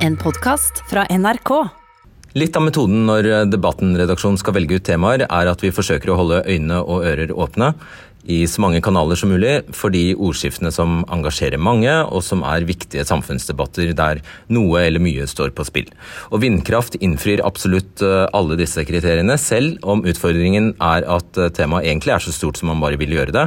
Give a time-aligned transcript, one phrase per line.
[0.00, 1.50] En podkast fra NRK.
[2.40, 6.38] Litt av metoden når Debatten-redaksjonen skal velge ut temaer, er at vi forsøker å holde
[6.48, 7.74] øyne og ører åpne
[8.24, 12.64] i så mange kanaler som mulig for de ordskiftene som engasjerer mange, og som er
[12.68, 15.92] viktige samfunnsdebatter der noe eller mye står på spill.
[16.32, 21.92] Og vindkraft innfrir absolutt eh, alle disse kriteriene, selv om utfordringen er at eh, temaet
[21.92, 23.46] egentlig er så stort som man bare vil gjøre det.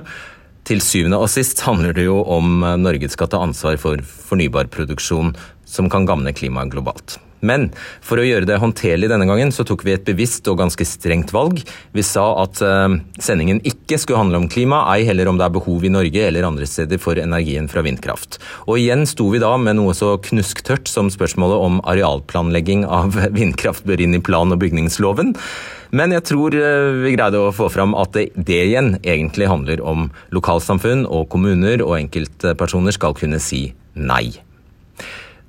[0.64, 5.34] Til syvende og sist handler det jo om eh, Norge skal ta ansvar for fornybarproduksjon
[5.74, 7.18] som kan gagne klimaet globalt.
[7.44, 7.68] Men
[8.04, 11.34] for å gjøre det håndterlig denne gangen, så tok vi et bevisst og ganske strengt
[11.36, 11.60] valg.
[11.94, 15.56] Vi sa at uh, sendingen ikke skulle handle om klima, ei heller om det er
[15.58, 18.40] behov i Norge eller andre steder for energien fra vindkraft.
[18.66, 23.88] Og igjen sto vi da med noe så knusktørt som spørsmålet om arealplanlegging av vindkraft
[23.88, 25.36] bør inn i plan- og bygningsloven.
[25.94, 29.84] Men jeg tror eh, vi greide å få fram at det, det igjen egentlig handler
[29.86, 34.32] om lokalsamfunn og kommuner og enkeltpersoner skal kunne si nei.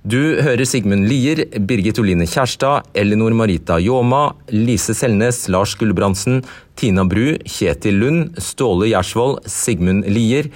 [0.05, 6.43] Du hører Sigmund Lier, Birgit Oline Kjærstad, Elinor Marita Ljåma, Lise Selnes, Lars Gulbrandsen,
[6.77, 10.51] Tina Bru, Kjetil Lund, Ståle Gjersvold, Sigmund Lier,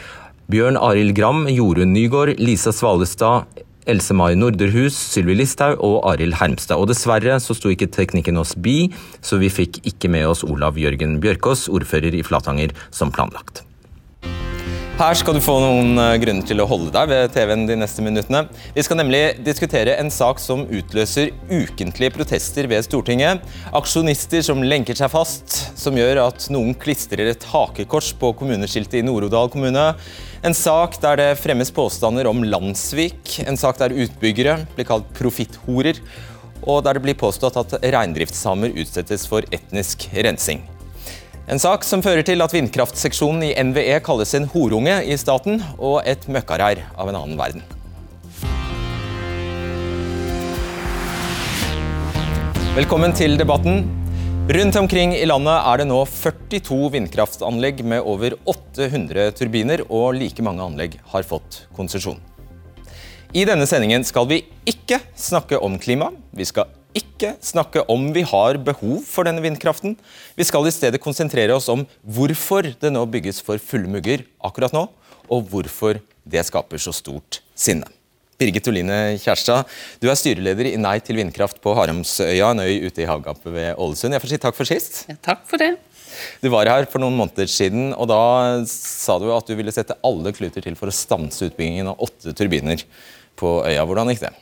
[0.53, 3.48] Bjørn Arild Gram, Jorunn Nygaard, Lisa Svalestad,
[3.89, 6.77] Else Mai Norderhus, Sylvi Listhaug og Arild Hermstad.
[6.77, 8.91] Og dessverre så sto ikke teknikken oss bi,
[9.25, 13.64] så vi fikk ikke med oss Olav Jørgen Bjørkås, ordfører i Flatanger, som planlagt.
[14.99, 18.03] Her skal du få noen eh, grunner til å holde deg ved TV-en de neste
[18.03, 18.41] minuttene.
[18.75, 23.45] Vi skal nemlig diskutere en sak som utløser ukentlige protester ved Stortinget.
[23.79, 29.05] Aksjonister som lenker seg fast, som gjør at noen klistrer et hakekors på kommuneskiltet i
[29.07, 29.85] Nord-Odal kommune.
[30.43, 33.37] En sak der det fremmes påstander om landssvik.
[33.47, 36.03] En sak der utbyggere blir kalt profitthorer.
[36.67, 40.67] Og der det blir påstått at reindriftssamer utsettes for etnisk rensing.
[41.49, 46.03] En sak som fører til at vindkraftseksjonen i NVE kalles en horunge i staten og
[46.05, 47.63] et møkkareir av en annen verden.
[52.77, 53.81] Velkommen til debatten.
[54.53, 60.45] Rundt omkring i landet er det nå 42 vindkraftanlegg med over 800 turbiner, og like
[60.45, 62.20] mange anlegg har fått konsesjon.
[63.33, 66.13] I denne sendingen skal vi ikke snakke om klima.
[66.29, 69.97] Vi skal ikke snakke om vi har behov for denne vindkraften.
[70.39, 74.75] Vi skal i stedet konsentrere oss om hvorfor det nå bygges for fulle mugger akkurat
[74.77, 74.87] nå,
[75.29, 77.89] og hvorfor det skaper så stort sinne.
[78.39, 79.67] Birgit Oline Kjærstad,
[79.99, 83.73] du er styreleder i Nei til vindkraft på Haramsøya, en øy ute i havgapet ved
[83.75, 84.15] Ålesund.
[84.15, 85.01] Jeg får si takk for sist.
[85.11, 85.73] Ja, takk for det.
[86.43, 89.99] Du var her for noen måneder siden, og da sa du at du ville sette
[90.07, 92.87] alle kluter til for å stanse utbyggingen av åtte turbiner
[93.39, 93.83] på øya.
[93.83, 94.33] Hvordan gikk det?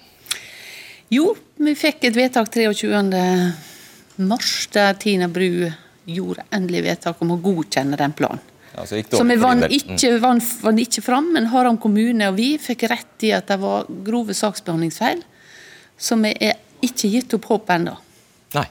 [1.13, 2.99] Jo, vi fikk et vedtak 23.
[4.27, 5.69] mars, der Tina Bru
[6.07, 8.43] gjorde endelig vedtak om å godkjenne den planen.
[8.77, 12.57] Ja, så, så vi vant ikke, vann, vann ikke fram, men Haram kommune og vi
[12.61, 15.23] fikk rett i at det var grove saksbehandlingsfeil,
[15.97, 17.95] Så vi er ikke gitt opp håp ennå.
[18.53, 18.67] Nei.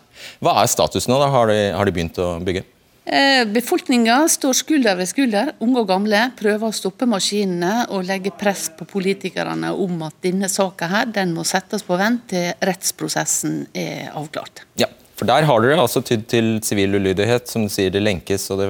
[0.46, 1.18] Hva er status nå?
[1.18, 1.32] da?
[1.34, 2.62] Har de, har de begynt å bygge?
[3.06, 8.32] Eh, Befolkninga står skulder ved skulder, unge og gamle, prøver å stoppe maskinene og legge
[8.34, 13.68] press på politikerne om at denne saka her, den må settes på vent til rettsprosessen
[13.78, 14.64] er avklart.
[14.82, 18.50] Ja, for der har dere altså tydd til sivil ulydighet, som du sier det lenkes
[18.50, 18.70] og det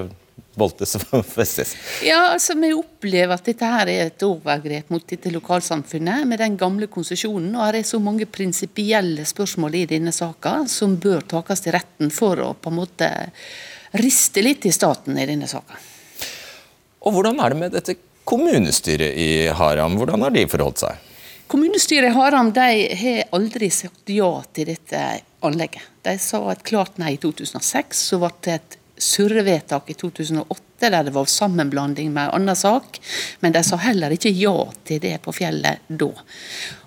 [0.60, 1.72] voltes og festes.
[2.04, 6.58] Ja, altså vi opplever at dette her er et overgrep mot dette lokalsamfunnet med den
[6.60, 7.54] gamle konsesjonen.
[7.56, 12.12] Og det er så mange prinsipielle spørsmål i denne saka som bør takes til retten
[12.12, 13.10] for å på en måte
[14.00, 15.80] rister litt i staten i denne saka.
[17.06, 19.98] Og Hvordan er det med dette kommunestyret i Haram?
[20.00, 21.12] Hvordan har de forholdt seg?
[21.48, 25.02] Kommunestyret i Haram de har aldri sagt ja til dette
[25.46, 25.84] anlegget.
[26.02, 28.02] De sa et klart nei i 2006.
[28.10, 33.00] Så ble det et surrevedtak i 2008 der det var sammenblanding med en annen sak.
[33.40, 34.56] Men de sa heller ikke ja
[34.88, 36.12] til det på fjellet da.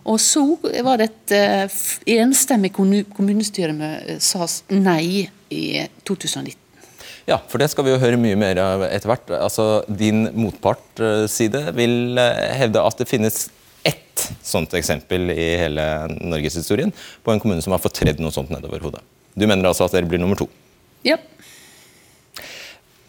[0.09, 0.43] Og så
[0.85, 1.35] var det et
[1.69, 1.83] uh,
[2.19, 5.65] enstemmig kommunestyre med sa nei i
[6.09, 6.68] 2019.
[7.29, 9.31] Ja, for det skal vi jo høre mye mer av etter hvert.
[9.37, 13.51] Altså, din motpartside vil eh, hevde at det finnes
[13.85, 18.49] ett sånt eksempel i hele norgeshistorien på en kommune som har fått tredd noe sånt
[18.53, 19.05] nedover hodet.
[19.37, 20.49] Du mener altså at dere blir nummer to?
[21.05, 21.19] Ja.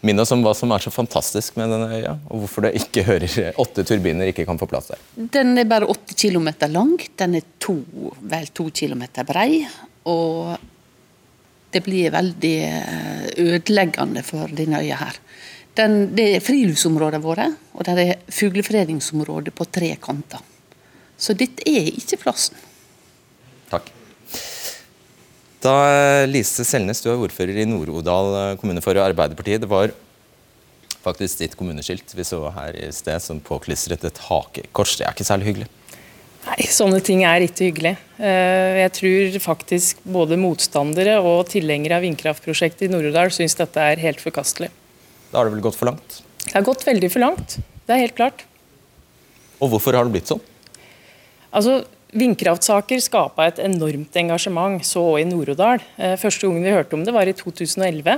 [0.03, 3.05] Minn oss om hva som er så fantastisk med denne øya, og hvorfor det ikke
[3.07, 5.01] hører åtte turbiner ikke kan få plass der.
[5.15, 7.79] Den er bare åtte kilometer lang, den er to,
[8.19, 9.63] vel to kilometer brei.
[10.07, 10.55] Og
[11.73, 15.19] det blir veldig eh, ødeleggende for denne øya her.
[15.77, 17.45] Den, det er friluftsområdene våre,
[17.77, 20.41] og det er fuglefredningsområde på tre kanter.
[21.19, 22.57] Så dette er ikke plassen.
[23.69, 23.91] Takk.
[25.63, 25.73] Da
[26.29, 29.61] Lise Selnes, du er ordfører i Nord-Odal eh, kommune for Arbeiderpartiet.
[29.63, 29.93] Det var
[31.03, 34.97] faktisk ditt kommuneskilt vi så her i sted som påklistret et hakekors.
[34.99, 35.69] Det er ikke særlig hyggelig?
[36.47, 37.95] Nei, sånne ting er ikke hyggelig.
[38.17, 44.01] Eh, jeg tror faktisk både motstandere og tilhengere av vindkraftprosjektet i Nord-Odal syns dette er
[44.01, 44.71] helt forkastelig.
[45.29, 46.21] Da har det vel gått for langt?
[46.45, 47.59] Det har gått veldig for langt.
[47.59, 48.45] Det er helt klart.
[49.59, 50.41] Og hvorfor har det blitt sånn?
[51.51, 55.83] Altså, Vindkraftsaker skapa et enormt engasjement, så òg i Nord-Odal.
[55.99, 58.15] Eh, første gangen vi hørte om det, var i 2011.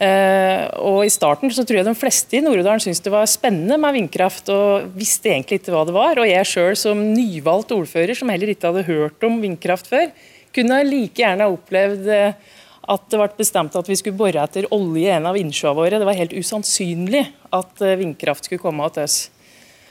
[0.00, 3.76] Eh, og I starten så tror jeg de fleste i Nord-Odalen syntes det var spennende
[3.80, 6.20] med vindkraft, og visste egentlig ikke hva det var.
[6.20, 10.08] Og jeg sjøl som nyvalgt ordfører, som heller ikke hadde hørt om vindkraft før,
[10.54, 12.56] kunne like gjerne opplevd eh,
[12.90, 16.00] at det ble bestemt at vi skulle bore etter olje i en av innsjøene våre.
[16.00, 19.18] Det var helt usannsynlig at vindkraft skulle komme til oss.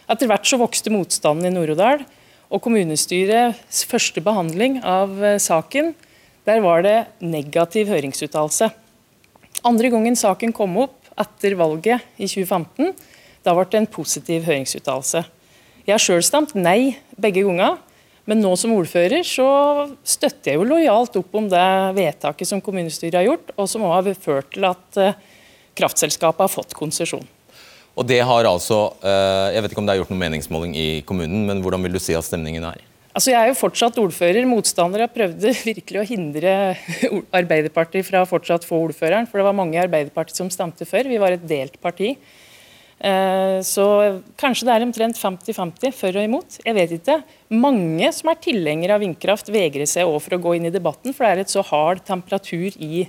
[0.10, 2.02] Etter hvert så vokste motstanden i Nord-Odal.
[2.50, 5.94] Og kommunestyrets første behandling av eh, saken,
[6.50, 8.72] der var det negativ høringsuttalelse.
[9.68, 12.94] Andre gangen saken kom opp etter valget i 2015,
[13.44, 15.24] da ble det en positiv høringsuttalelse.
[15.84, 17.80] Jeg har sjøl stemt nei begge ganger,
[18.30, 19.48] men nå som ordfører så
[20.06, 21.66] støtter jeg jo lojalt opp om det
[21.98, 25.18] vedtaket som kommunestyret har gjort, og som også har ført til at eh,
[25.80, 27.26] kraftselskapet har fått konsesjon.
[28.00, 30.90] Og det har altså, eh, Jeg vet ikke om det er gjort noen meningsmåling i
[31.08, 32.86] kommunen, men hvordan vil du si at stemningen er?
[33.20, 34.46] Altså Jeg er jo fortsatt ordfører.
[34.48, 36.52] Motstandere prøvde virkelig å hindre
[37.42, 39.28] Arbeiderpartiet fra fortsatt få ordføreren.
[39.28, 41.10] For det var mange i Arbeiderpartiet som stemte før.
[41.12, 42.14] Vi var et delt parti.
[42.16, 43.90] Eh, så
[44.40, 46.62] kanskje det er omtrent 50-50 for og imot.
[46.64, 47.20] Jeg vet ikke.
[47.60, 51.12] Mange som er tilhengere av vindkraft, vegrer seg òg for å gå inn i debatten,
[51.12, 53.04] for det er et så hard temperatur i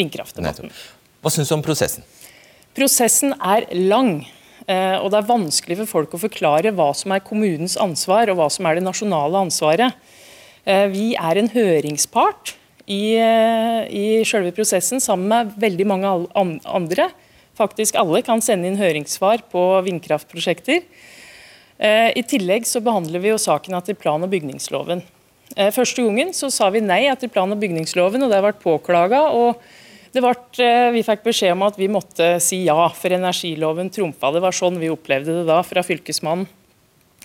[0.00, 0.72] vindkraftdebatten.
[1.20, 2.08] Hva syns du om prosessen?
[2.72, 4.22] Prosessen er lang.
[4.70, 8.38] Eh, og det er vanskelig for folk å forklare hva som er kommunens ansvar og
[8.38, 9.96] hva som er det nasjonale ansvaret.
[10.64, 12.54] Eh, vi er en høringspart
[12.86, 17.10] i, eh, i selve prosessen sammen med veldig mange andre.
[17.58, 20.84] Faktisk alle kan sende inn høringssvar på vindkraftprosjekter.
[21.80, 25.00] I tillegg så behandler vi jo saken etter plan- og bygningsloven.
[25.72, 29.32] Første gangen så sa vi nei etter plan- og bygningsloven, og det har vært påklaga.
[29.32, 29.56] og
[30.18, 34.32] ble, eh, vi fikk beskjed om at vi måtte si ja, for energiloven trumfa.
[34.34, 36.48] Det var sånn vi opplevde det da, fra Fylkesmannen.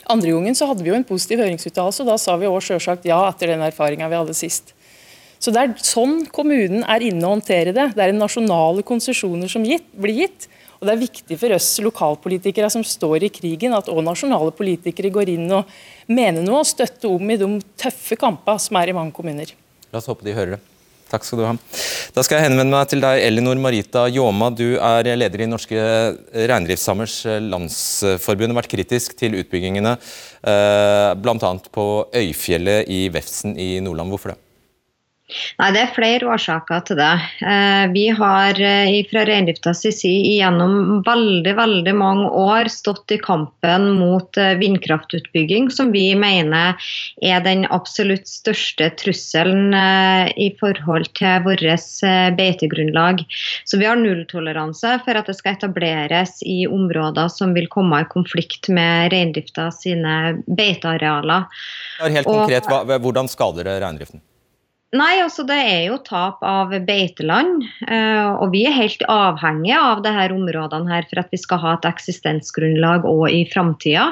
[0.05, 3.07] Andre gangen så hadde vi jo en positiv høringsuttalelse, og da sa vi også selvsagt
[3.09, 4.75] ja etter den erfaringa vi hadde sist.
[5.41, 7.87] Så Det er sånn kommunen er inne og håndterer det.
[7.97, 10.47] Det er nasjonale konsesjoner som gitt, blir gitt.
[10.79, 15.09] Og Det er viktig for oss lokalpolitikere som står i krigen, at òg nasjonale politikere
[15.09, 15.65] går inn og
[16.07, 19.53] mener noe og støtter om i de tøffe kampene som er i mange kommuner.
[19.91, 20.74] La oss håpe de hører det.
[21.11, 21.51] Takk skal du ha.
[22.15, 24.49] Da skal jeg henvende meg til deg, Elinor Marita Ljåma.
[24.55, 25.83] Du er leder i Norske
[26.33, 31.53] reindriftssamers landsforbund og vært kritisk til utbyggingene eh, bl.a.
[31.77, 34.15] på Øyfjellet i Vefsn i Nordland.
[34.15, 34.39] Hvorfor det?
[35.57, 37.13] Nei, Det er flere årsaker til det.
[37.41, 43.87] Eh, vi har eh, fra reindriftas side gjennom veldig veldig mange år stått i kampen
[43.97, 46.77] mot eh, vindkraftutbygging, som vi mener
[47.25, 51.63] er den absolutt største trusselen i forhold til vårt
[52.37, 53.23] beitegrunnlag.
[53.65, 58.09] Så vi har nulltoleranse for at det skal etableres i områder som vil komme i
[58.13, 61.49] konflikt med reindrifta sine beitearealer.
[62.03, 62.69] Helt konkret,
[63.01, 64.21] Hvordan skader det reindriften?
[64.95, 67.65] Nei, altså det er jo tap av beiteland.
[67.87, 71.73] Eh, og vi er helt avhengige av disse områdene her for at vi skal ha
[71.75, 74.05] et eksistensgrunnlag òg i framtida.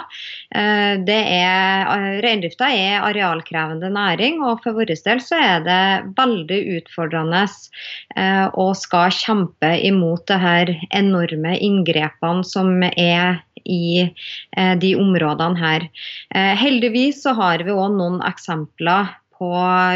[0.51, 0.99] Eh,
[2.25, 5.79] Reindrifta er arealkrevende næring, og for vår del så er det
[6.19, 14.09] veldig utfordrende eh, å skal kjempe imot det her enorme inngrepene som er i
[14.81, 15.85] de områdene her.
[16.59, 19.13] Heldigvis så har vi òg noen eksempler
[19.43, 19.51] på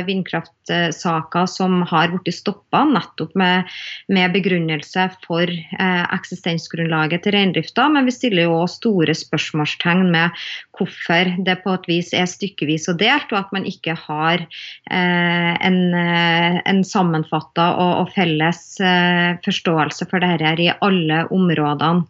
[0.07, 3.69] vindkraftsaker som har blitt stoppa nettopp med,
[4.11, 7.87] med, begrunnelse for eh, eksistensgrunnlaget til reindrifta.
[7.93, 12.87] Men vi stiller jo også store spørsmålstegn med hvorfor det på et vis er stykkevis
[12.91, 18.61] og delt, og at man ikke har eh, en, eh, en sammenfatta og, og, felles
[18.83, 22.05] eh, forståelse for dette her i alle områdene.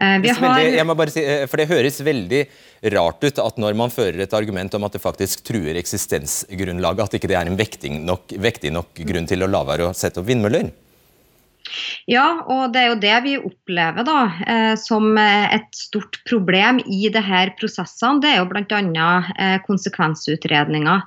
[0.00, 0.42] Eh, har...
[0.44, 2.42] veldig, jeg må bare si, eh, for Det høres veldig
[2.94, 7.18] rart ut at når man fører et argument om at det faktisk truer eksistensgrunnlaget, at
[7.18, 10.22] ikke det er en vektig nok, vektig nok grunn til å la være å sette
[10.22, 10.70] opp vindmøller?
[12.10, 17.08] Ja, og det er jo det vi opplever da, eh, som et stort problem i
[17.12, 18.22] disse prosessene.
[18.22, 19.10] Det er jo bl.a.
[19.38, 21.04] Eh, konsekvensutredninger.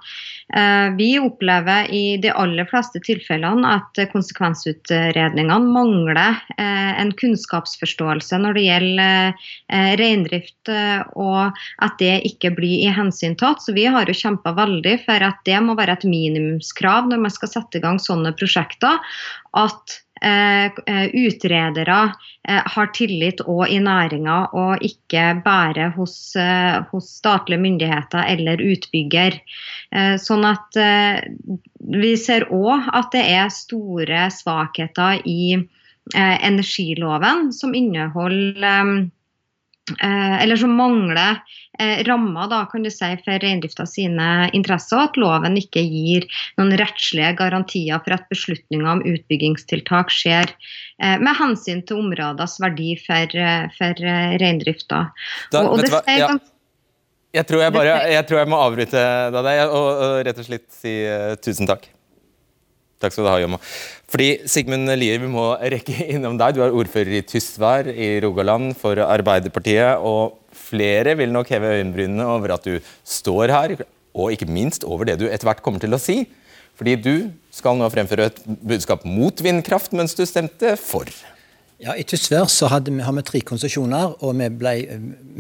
[0.54, 8.58] Eh, vi opplever i de aller fleste tilfellene at konsekvensutredningene mangler eh, en kunnskapsforståelse når
[8.58, 10.72] det gjelder eh, reindrift,
[11.20, 13.64] og at det ikke blir i hensyntatt.
[13.64, 17.34] Så vi har jo kjempa veldig for at det må være et minimumskrav når man
[17.34, 19.00] skal sette i gang sånne prosjekter.
[19.56, 22.00] at utredere
[22.46, 26.34] har tillit òg i næringa, og ikke bare hos,
[26.92, 29.40] hos statlige myndigheter eller utbygger.
[30.22, 30.78] Sånn at
[31.98, 35.58] vi ser òg at det er store svakheter i
[36.14, 39.12] energiloven, som inneholder Eh,
[40.00, 41.42] eller som mangler
[41.80, 46.28] eh, rammer da, kan du si, for reindrifta sine interesser, og at loven ikke gir
[46.60, 52.96] noen rettslige garantier for at beslutninger om utbyggingstiltak skjer eh, med hensyn til områders verdi
[53.02, 55.08] for, eh, for eh, reindrifta.
[55.54, 56.34] Ja.
[57.32, 60.66] Jeg tror jeg, bare, jeg tror jeg må avbryte deg og, og, rett og slett
[60.76, 61.86] si uh, tusen takk.
[63.02, 63.58] Takk skal du ha, Jomma.
[64.12, 66.58] Fordi Sigmund Lier, vi må rekke innom deg.
[66.58, 70.04] Du er ordfører i Tysvær i Rogaland for Arbeiderpartiet.
[70.06, 70.38] Og
[70.70, 72.78] flere vil nok heve øyenbrynene over at du
[73.08, 73.76] står her,
[74.12, 76.22] og ikke minst over det du etter hvert kommer til å si.
[76.80, 77.16] Fordi du
[77.54, 81.10] skal nå fremføre et budskap mot vindkraft, mens du stemte for.
[81.82, 84.76] Ja, I Tysvær så hadde vi, har vi tre konsesjoner, og vi ble,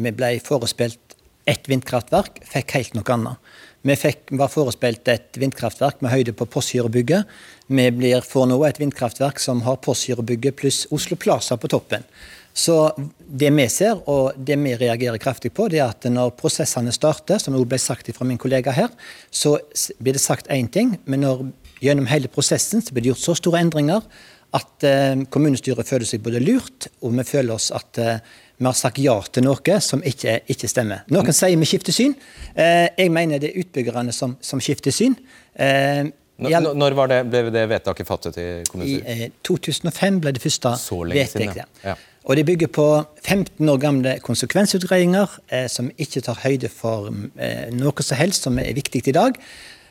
[0.10, 1.18] ble forespilt
[1.50, 3.41] ett vindkraftverk, fikk helt noe annet.
[3.82, 7.30] Vi fikk, var forespeilt et vindkraftverk med høyde på Postgirobygget.
[7.72, 12.06] Vi blir, får nå et vindkraftverk som har Postgirobygget pluss Oslo Plaza på toppen.
[12.54, 12.76] Så
[13.18, 17.40] det vi ser, og det vi reagerer kraftig på, det er at når prosessene starter,
[17.40, 18.92] som det ble sagt fra min kollega her,
[19.32, 19.56] så
[19.98, 21.46] blir det sagt én ting, men når,
[21.82, 24.06] gjennom hele prosessen så blir det gjort så store endringer
[24.52, 28.20] at eh, kommunestyret føler seg både lurt, og vi føler oss at eh,
[28.62, 31.02] vi har sagt ja til noe som ikke, ikke stemmer.
[31.10, 32.14] Noen sier vi skifter syn.
[32.54, 35.16] Eh, jeg mener det er utbyggerne som, som skifter syn.
[35.58, 36.06] Eh,
[36.42, 39.10] når, når det, ble det vedtaket fattet i kommunestyret?
[39.10, 40.76] I eh, 2005 ble det første
[41.10, 41.82] vedtaket.
[41.86, 41.98] Ja.
[42.30, 42.88] Og det bygger på
[43.26, 47.10] 15 år gamle konsekvensutredninger eh, som ikke tar høyde for
[47.42, 49.42] eh, noe som helst som er viktig i dag.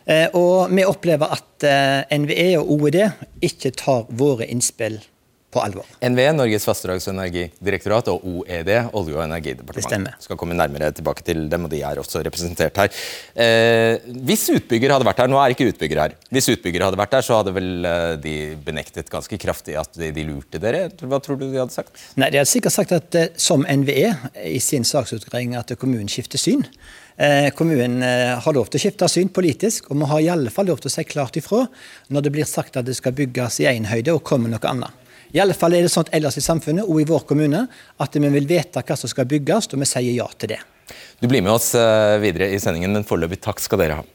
[0.07, 3.01] Eh, og vi opplever at eh, NVE og OED
[3.51, 5.03] ikke tar våre innspill
[5.51, 5.87] på alvor.
[5.99, 10.23] NVE, Norges vassdrags- og energidirektorat, og OED, Olje- og energidepartementet.
[10.23, 13.01] Skal komme nærmere tilbake til dem, og de er også representert her.
[13.35, 17.19] Eh, hvis utbygger hadde vært her, nå er ikke utbygger her, hvis utbygger hadde vært
[17.19, 20.87] her, så hadde vel eh, de benektet ganske kraftig at de, de, lurte dere?
[21.03, 21.99] Hva tror du de hadde sagt?
[22.15, 24.15] Nei, De hadde sikkert sagt at eh, som NVE
[24.47, 26.67] i sin saksutgreiing at kommunen skifter syn.
[27.21, 30.53] Eh, kommunen eh, har lov til å skifte syn politisk, og vi har i alle
[30.55, 31.67] fall lov til å si klart ifra
[32.09, 35.00] når det blir sagt at det skal bygges i én høyde og kommer noe annet.
[35.33, 37.65] I alle fall er det sånn ellers i samfunnet og i vår kommune
[38.03, 40.61] at vi vil vite hva som skal bygges, og vi sier ja til det.
[41.21, 44.07] Du blir med oss eh, videre i sendingen, men foreløpig takk skal dere ha.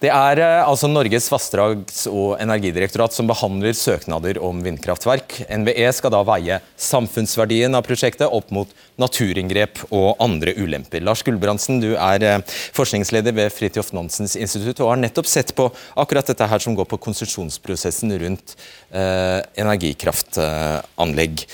[0.00, 5.42] Det er eh, altså Norges vassdrags- og energidirektorat som behandler søknader om vindkraftverk.
[5.60, 11.04] NVE skal da veie samfunnsverdien av prosjektet opp mot naturinngrep og andre ulemper.
[11.04, 12.40] Lars Gulbrandsen, du er eh,
[12.76, 15.68] forskningsleder ved Fridtjof Nansens institutt og har nettopp sett på
[16.00, 18.56] akkurat dette her som går på konsesjonsprosessen rundt
[18.88, 21.44] eh, energikraftanlegg.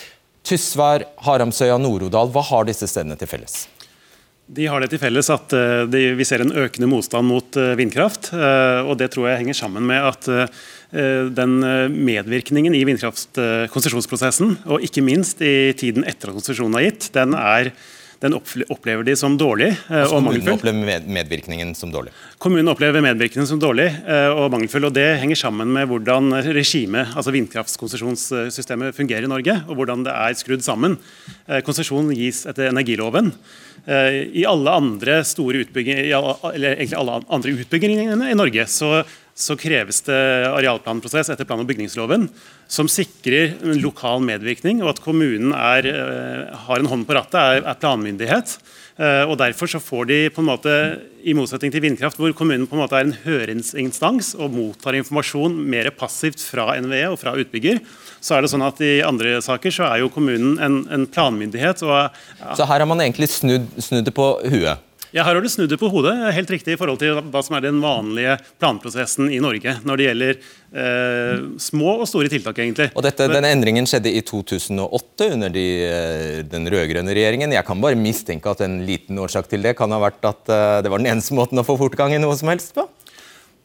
[0.46, 3.64] Tysvær, Haramsøya, Nord-Odal, hva har disse stedene til felles?
[4.46, 7.74] De har det til felles at eh, de, vi ser en økende motstand mot eh,
[7.78, 8.30] vindkraft.
[8.30, 10.32] Eh, og Det tror jeg henger sammen med at
[10.96, 11.58] den
[11.90, 17.72] medvirkningen i vindkraftkonsesjonsprosessen, og ikke minst i tiden etter at konsesjonen er gitt, den, er,
[18.22, 20.56] den opplever de som dårlig altså, og mangelfull.
[20.56, 22.14] Kommunen opplever medvirkningen som dårlig?
[22.42, 23.90] Kommunen opplever medvirkningen som dårlig
[24.32, 24.88] og mangelfull.
[24.88, 30.16] og Det henger sammen med hvordan regimet, altså vindkraftkonsesjonssystemet fungerer i Norge, og hvordan det
[30.16, 30.96] er skrudd sammen.
[31.66, 33.34] Konsesjon gis etter energiloven.
[33.86, 36.08] Eh, I alle andre store utbygginger,
[36.50, 39.04] eller egentlig alle andre utbyggingene i Norge så,
[39.36, 40.16] så kreves det
[40.48, 42.24] arealplanprosess etter plan- og bygningsloven
[42.72, 47.60] som sikrer lokal medvirkning, og at kommunen er, eh, har en hånd på rattet, er,
[47.68, 48.56] er planmyndighet.
[48.96, 50.72] Eh, og Derfor så får de, på en måte,
[51.20, 55.52] i motsetning til vindkraft, hvor kommunen på en måte er en høringsinstans og mottar informasjon
[55.52, 57.82] mer passivt fra NVE og fra utbygger,
[58.24, 61.84] så er det sånn at I andre saker så er jo kommunen en, en planmyndighet.
[61.84, 62.08] Og,
[62.40, 62.56] ja.
[62.56, 64.85] Så her har man egentlig snudd, snudd det på huet?
[65.16, 67.54] Ja, Her har du snudd det på hodet, helt riktig i forhold til hva som
[67.56, 72.60] er den vanlige planprosessen i Norge når det gjelder eh, små og store tiltak.
[72.60, 72.90] egentlig.
[72.92, 77.56] Og dette, Denne endringen skjedde i 2008 under de, eh, den rød-grønne regjeringen.
[77.56, 80.82] Jeg kan bare mistenke at en liten årsak til det kan ha vært at eh,
[80.84, 82.84] det var den eneste måten å få fortgang i noe som helst på?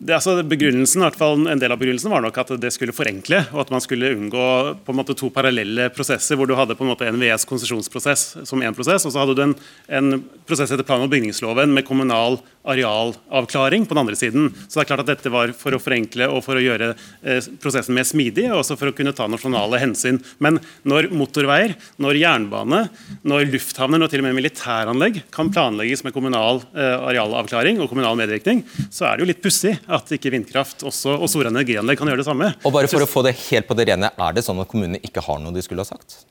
[0.01, 3.43] Det, altså, begrunnelsen, hvert fall En del av begrunnelsen var nok at det skulle forenkle,
[3.53, 4.46] og at man skulle unngå
[4.81, 8.65] på en måte to parallelle prosesser, hvor du hadde på en måte NVEs konsesjonsprosess som
[8.65, 9.53] én prosess, og så hadde du en,
[9.93, 14.49] en prosess etter plan- og bygningsloven med kommunal arealavklaring på den andre siden.
[14.67, 17.49] Så det er klart at dette var for å forenkle og for å gjøre eh,
[17.61, 20.21] prosessen mer smidig, og også for å kunne ta nasjonale hensyn.
[20.43, 22.83] Men når motorveier, når jernbane,
[23.27, 28.19] når lufthavner og til og med militæranlegg kan planlegges med kommunal eh, arealavklaring og kommunal
[28.19, 32.11] medvirkning, så er det jo litt pussig at ikke vindkraft også, og store energianlegg kan
[32.11, 32.53] gjøre det samme.
[32.65, 34.99] Og bare for å få det helt på det rene, Er det sånn at kommunene
[35.01, 36.21] ikke har noe de skulle ha sagt?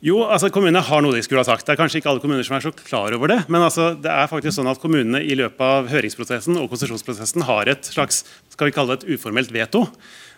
[0.00, 1.66] Jo, altså kommunene har noe de skulle ha sagt.
[1.68, 3.42] Det er kanskje ikke alle kommuner som er så klar over det.
[3.52, 7.68] Men altså, det er faktisk sånn at kommunene i løpet av høringsprosessen og konsesjonsprosessen har
[7.68, 9.84] et slags skal vi kalle det et uformelt veto.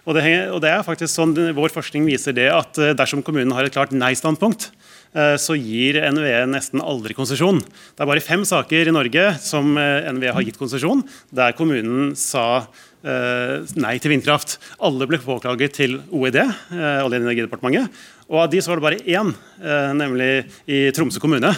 [0.02, 3.54] Og det, og det er faktisk sånn, Vår forskning viser det at eh, dersom kommunen
[3.54, 4.72] har et klart nei-standpunkt,
[5.14, 7.60] eh, så gir NVE nesten aldri konsesjon.
[7.62, 12.16] Det er bare fem saker i Norge som eh, NVE har gitt konsesjon, der kommunen
[12.18, 12.64] sa
[13.02, 14.60] nei til vindkraft.
[14.86, 17.96] Alle ble påklaget til OED, Olje- og energidepartementet.
[18.30, 20.30] Og av de så var det bare én, eh, nemlig
[20.66, 21.50] i Tromsø kommune,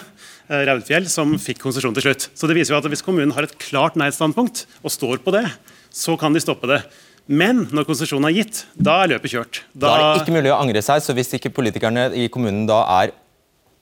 [0.48, 2.28] eh, Raudfjell, som fikk konsesjon til slutt.
[2.34, 5.50] Så det viser jo at Hvis kommunen har et klart nei-standpunkt og står på det,
[5.90, 6.82] så kan de stoppe det.
[7.26, 9.60] Men når konsesjonen er gitt, da er løpet kjørt.
[9.74, 12.66] Da, da er det ikke mulig å angre seg, så hvis ikke politikerne i kommunen
[12.68, 13.14] da er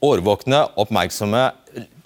[0.03, 1.51] årvåkne, oppmerksomme,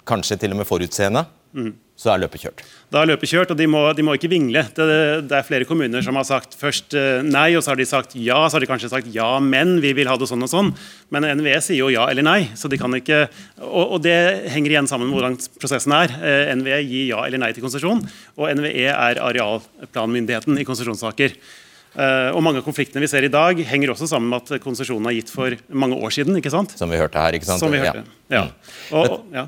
[0.07, 2.63] kanskje til og med forutseende, mm så er løpet kjørt.
[2.87, 4.61] Da er løpet kjørt, og de må, de må ikke vingle.
[4.71, 4.85] Det,
[5.27, 8.15] det, er flere kommuner som har sagt først eh, nei, og så har de sagt
[8.15, 8.37] ja.
[8.47, 10.71] Så har de kanskje sagt ja, men vi vil ha det sånn og sånn.
[11.11, 12.39] Men NVE sier jo ja eller nei.
[12.55, 13.25] så de kan ikke,
[13.59, 14.15] Og, og det
[14.53, 16.15] henger igjen sammen med hvordan prosessen er.
[16.15, 18.05] Eh, NVE gir ja eller nei til konsesjon,
[18.39, 21.35] og NVE er arealplanmyndigheten i konsesjonssaker.
[21.97, 25.09] Uh, og Mange av konfliktene vi ser i dag, henger også sammen med at konsesjonen
[25.09, 26.37] er gitt for mange år siden.
[26.37, 26.75] ikke sant?
[26.77, 27.33] Som vi hørte her.
[27.33, 27.63] ikke sant?
[27.63, 28.43] Som vi hørte, ja.
[28.43, 28.75] ja.
[28.93, 29.47] Og, og, ja.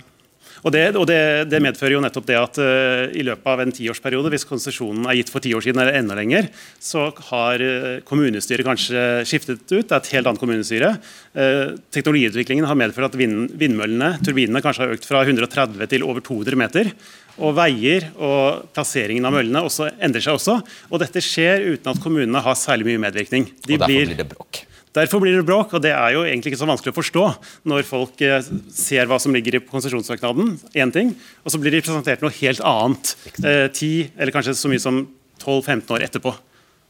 [0.66, 1.20] Og det, og det,
[1.52, 5.20] det, medfører jo nettopp det at uh, i løpet av en tiårsperiode, hvis konsesjonen er
[5.20, 6.50] gitt for ti år siden eller enda lenger,
[6.84, 9.88] så har uh, kommunestyret kanskje skiftet ut.
[9.88, 10.94] Det er et helt annet kommunestyre.
[11.38, 16.24] Uh, teknologiutviklingen har medført at vind, vindmøllene, turbinene, kanskje har økt fra 130 til over
[16.26, 16.92] 200 meter.
[17.40, 20.58] Og veier og plasseringen av møllene også endrer seg også.
[20.92, 23.48] Og dette skjer uten at kommunene har særlig mye medvirkning.
[23.64, 24.66] De og derfor blir, blir det bråk.
[24.98, 27.26] Derfor blir det bråk, og det er jo egentlig ikke så vanskelig å forstå
[27.70, 28.42] når folk eh,
[28.74, 31.14] ser hva som ligger i konsesjonssøknaden, én ting,
[31.46, 35.04] og så blir de presentert noe helt annet eh, ti, eller kanskje så mye som
[35.46, 36.34] 12-15 år etterpå.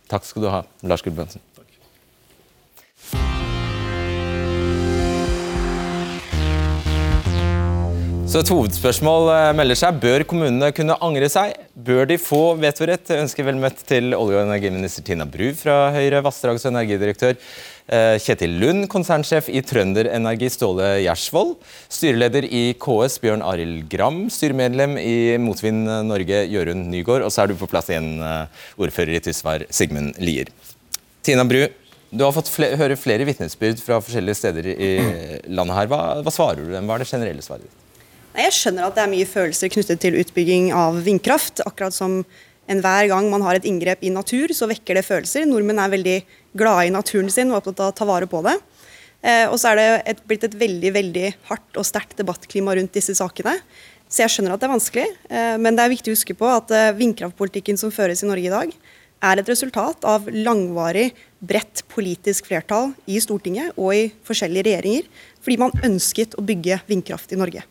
[0.10, 1.44] Takk skal du ha, Lars Gulbrandsen.
[8.30, 9.96] Så et hovedspørsmål eh, melder seg.
[10.04, 11.56] Bør kommunene kunne angre seg?
[11.74, 13.10] Bør de få vetorett?
[13.10, 17.40] Jeg ønsker vel møtt til olje- og energiminister Tina Bru fra Høyre, vassdrags- og energidirektør
[17.90, 21.56] Kjetil Lund, konsernsjef i Trønder Energi Ståle Gjersvold,
[21.90, 27.50] styreleder i KS Bjørn Arild Gram, styremedlem i Motvind Norge Jørund Nygård, og så er
[27.50, 30.54] du på plass igjen, eh, ordfører i Tysvær Sigmund Lier.
[31.26, 31.66] Tina Bru,
[32.10, 34.94] du har fått flere, høre flere vitnesbyrd fra forskjellige steder i
[35.50, 35.90] landet her.
[35.92, 36.90] Hva, hva svarer du dem?
[36.90, 37.86] Hva er det generelle svaret ditt?
[38.40, 41.64] Jeg skjønner at det er mye følelser knyttet til utbygging av vindkraft.
[41.66, 42.22] Akkurat som
[42.70, 45.48] enhver gang man har et inngrep i natur, så vekker det følelser.
[45.50, 46.18] Nordmenn er veldig
[46.58, 48.56] glade i naturen sin og opptatt av å ta vare på det.
[49.20, 52.96] Eh, og så er det et, blitt et veldig veldig hardt og sterkt debattklima rundt
[52.96, 53.58] disse sakene.
[54.10, 56.48] Så jeg skjønner at det er vanskelig, eh, men det er viktig å huske på
[56.50, 58.72] at eh, vindkraftpolitikken som føres i Norge i dag,
[59.20, 61.10] er et resultat av langvarig,
[61.44, 65.10] bredt politisk flertall i Stortinget og i forskjellige regjeringer,
[65.44, 67.66] fordi man ønsket å bygge vindkraft i Norge.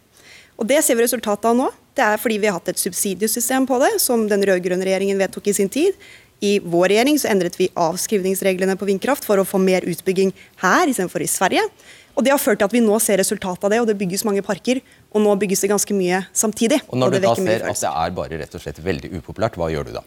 [0.59, 1.69] Og Det ser vi resultatet av nå.
[1.95, 5.51] Det er fordi vi har hatt et subsidiesystem på det, som den rød-grønne regjeringen vedtok
[5.51, 5.95] i sin tid.
[6.43, 10.31] I vår regjering så endret vi avskrivningsreglene på vindkraft for å få mer utbygging
[10.63, 11.65] her istedenfor i Sverige.
[12.19, 14.25] Og Det har ført til at vi nå ser resultatet av det, og det bygges
[14.27, 14.81] mange parker.
[15.15, 16.81] Og nå bygges det ganske mye samtidig.
[16.91, 19.59] Og Når og du da ser at det er bare rett og slett veldig upopulært,
[19.59, 20.03] hva gjør du da?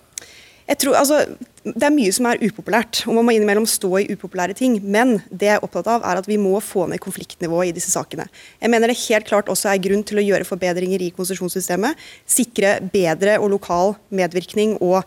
[0.79, 1.25] Tror, altså,
[1.61, 4.79] Det er mye som er upopulært, og man må innimellom stå i upopulære ting.
[4.81, 7.91] Men det jeg er opptatt av er at vi må få ned konfliktnivået i disse
[7.93, 8.25] sakene.
[8.61, 11.99] Jeg mener det helt klart også er grunn til å gjøre forbedringer i konsesjonssystemet.
[12.25, 15.03] Sikre bedre og lokal medvirkning og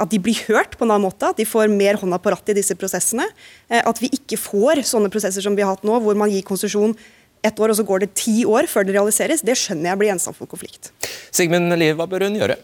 [0.00, 2.54] at de blir hørt på en annen måte, at de får mer hånda på rattet
[2.54, 3.28] i disse prosessene.
[3.68, 6.42] Eh, at vi ikke får sånne prosesser som vi har hatt nå, hvor man gir
[6.46, 6.96] konsesjon
[7.42, 9.42] ett år, og så går det ti år før det realiseres.
[9.44, 10.92] Det skjønner jeg blir gjenstand for konflikt.
[11.34, 12.56] Sigmund Liv, hva bør hun gjøre?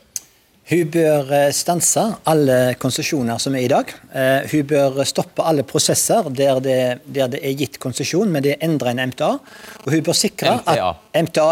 [0.68, 3.88] Hun bør eh, stanse alle konsesjoner som er i dag.
[4.12, 8.52] Uh, hun bør stoppe alle prosesser der det, der det er gitt konsesjon, men det
[8.54, 9.30] er endra en MTA.
[9.86, 10.90] Og hun bør sikre MTA.
[10.90, 11.46] at MTA,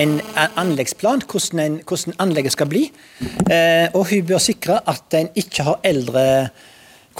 [0.00, 0.14] en
[0.62, 2.86] anleggsplan, hvordan, en, hvordan anlegget skal bli.
[3.20, 6.24] Uh, og hun bør sikre at en ikke har eldre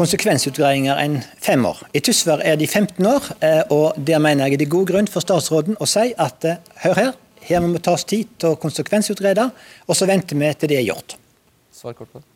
[0.01, 1.85] konsekvensutgreiinger enn fem år.
[1.93, 3.29] I Tysvær er de 15 år,
[3.71, 6.49] og der mener jeg det er god grunn for statsråden å si at
[6.83, 7.13] hør her,
[7.47, 9.45] her må vi ta oss tid til å konsekvensutrede,
[9.87, 11.15] og så venter vi til det er gjort.
[11.85, 12.31] Svar kort på det.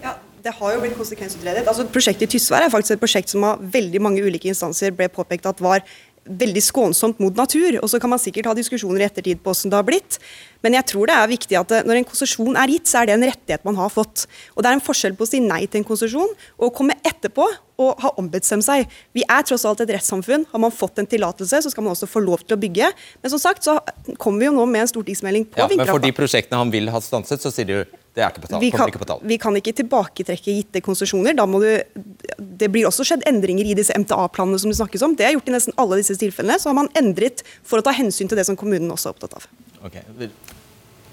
[0.00, 1.66] Ja, det har jo blitt konsekvensutredet.
[1.68, 5.10] Altså, prosjektet i Tysvær er faktisk et prosjekt som av veldig mange ulike instanser ble
[5.12, 5.84] påpekt at var
[6.30, 7.78] veldig skånsomt mot natur.
[7.80, 10.18] Og så kan man sikkert ha diskusjoner i ettertid på hvordan det har blitt.
[10.64, 13.16] Men jeg tror det er viktig at når en konsesjon er gitt, så er det
[13.16, 14.26] en rettighet man har fått.
[14.54, 16.96] Og det er en forskjell på å si nei til en konsesjon og å komme
[17.04, 17.46] etterpå
[17.80, 18.84] og ha ombestemt seg.
[19.16, 20.44] Vi er tross alt et rettssamfunn.
[20.52, 22.92] Har man fått en tillatelse, så skal man også få lov til å bygge.
[23.20, 23.78] Men som sagt så
[24.20, 25.88] kommer vi jo nå med en stortingsmelding på ja, vindkraft.
[25.88, 28.62] Men for de prosjektene han vil ha stanset, så sier du det er ikke betalt.
[28.62, 29.26] Vi kan, ikke betalt.
[29.30, 31.36] vi kan ikke tilbaketrekke gitte konsesjoner.
[32.58, 35.14] Det blir også skjedd endringer i disse MTA-planene som det snakkes om.
[35.18, 36.58] Det er gjort i nesten alle disse tilfellene.
[36.58, 39.38] Så har man endret for å ta hensyn til det som kommunen også er opptatt
[39.38, 39.46] av.
[39.86, 40.02] Okay.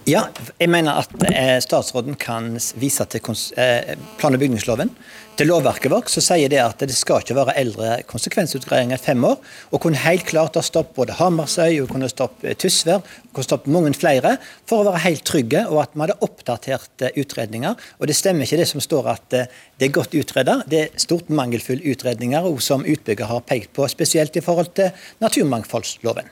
[0.08, 0.22] Ja,
[0.56, 3.26] jeg mener at eh, statsråden kan vise til
[3.60, 4.94] eh, plan- og bygningsloven.
[5.38, 9.36] Til lovverket vårt så sier det at det skal ikke være eldre konsekvensutgreiinger fem år.
[9.76, 13.92] Og kunne helt klart ha stoppet både Hamarsøy og kunne stoppe Tysvær kunne stoppet mange
[14.00, 17.76] flere for å være helt trygge, og at vi hadde oppdaterte utredninger.
[18.00, 20.62] Og det stemmer ikke det som står at eh, det er godt utredet.
[20.72, 24.96] Det er stort mangelfulle utredninger og som utbygger har pekt på, spesielt i forhold til
[25.20, 26.32] naturmangfoldsloven.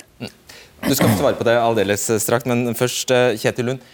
[0.86, 3.86] Du skal få svare på det aldeles straks, men først, eh, Kjetil Lund.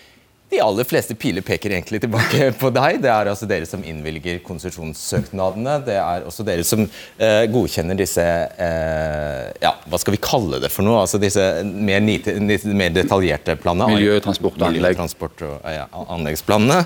[0.51, 2.97] De aller fleste piler peker egentlig tilbake på deg.
[3.03, 5.77] Det er altså dere som innvilger konsesjonssøknadene.
[5.87, 10.73] Det er også dere som eh, godkjenner disse eh, ja, hva skal vi kalle det
[10.73, 10.99] for noe?
[11.05, 12.35] Altså disse mer, nite,
[12.75, 13.95] mer detaljerte planene.
[13.95, 14.99] Miljø, transport og anlegg.
[14.99, 16.81] Transport og ja, anleggsplanene.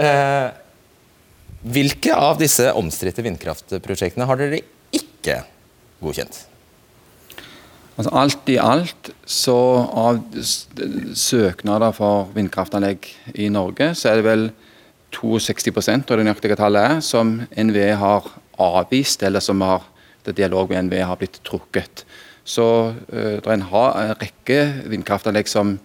[0.00, 0.48] Eh,
[1.76, 4.64] hvilke av disse omstridte vindkraftprosjektene har dere
[4.96, 5.42] ikke
[6.00, 6.46] godkjent?
[7.94, 10.18] Altså Alt i alt, så av
[11.14, 13.06] søknader for vindkraftanlegg
[13.38, 14.48] i Norge, så er det vel
[15.14, 18.26] 62 av det nøyaktige tallet er, som NVE har
[18.58, 19.86] avvist, eller som har
[20.26, 22.02] det dialog med NVE har blitt trukket.
[22.44, 25.76] Så uh, det er en, ha, en rekke vindkraftanlegg som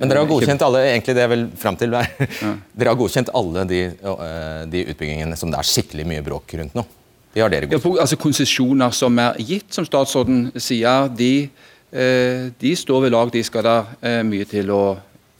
[0.00, 2.00] men dere har godkjent alle egentlig det er vel frem til ja.
[2.80, 6.78] Dere har godkjent alle de, uh, de utbyggingene som det er skikkelig mye bråk rundt
[6.78, 6.86] nå?
[7.34, 11.48] De har dere Ja, altså Konsesjoner som er gitt, som statsråden sier, de,
[11.92, 13.30] eh, de står ved lag.
[13.30, 14.82] De skal det eh, mye til å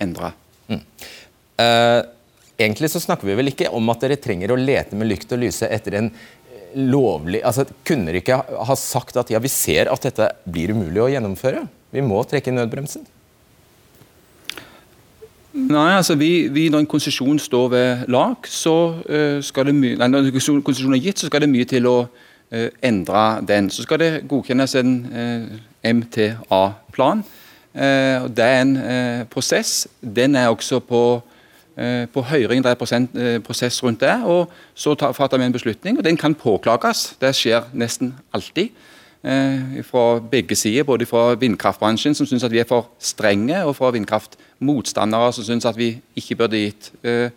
[0.00, 0.33] endre.
[0.70, 0.83] Mm.
[1.61, 2.00] Eh,
[2.61, 5.42] egentlig så snakker vi vel ikke om at dere trenger å lete med lykt og
[5.42, 9.90] lyse etter en eh, lovlig altså Kunne dere ikke ha sagt at ja, vi ser
[9.90, 11.66] at dette blir umulig å gjennomføre?
[11.90, 13.03] Vi må trekke nødbremsen?
[15.52, 18.74] Nei, altså vi, vi, Når en konsesjon står ved lag, så
[19.10, 21.96] uh, skal det mye, nei, når konsesjonen er gitt, så skal det mye til å
[22.06, 23.70] uh, endre den.
[23.70, 25.58] Så skal det godkjennes en uh,
[25.90, 27.24] MTA-plan.
[27.72, 28.72] det er en
[29.30, 29.88] prosess.
[30.02, 31.22] Den er også på,
[32.12, 32.64] på høring.
[32.64, 34.16] Det er en prosess rundt det.
[34.24, 37.14] og Så fatter vi en beslutning, og den kan påklages.
[37.20, 38.89] Det skjer nesten alltid eh,
[39.22, 43.92] fra begge sider, både fra vindkraftbransjen, som syns at vi er for strenge, og fra
[43.92, 47.28] vindkraftmotstandere, som syns at vi ikke burde gitt eh,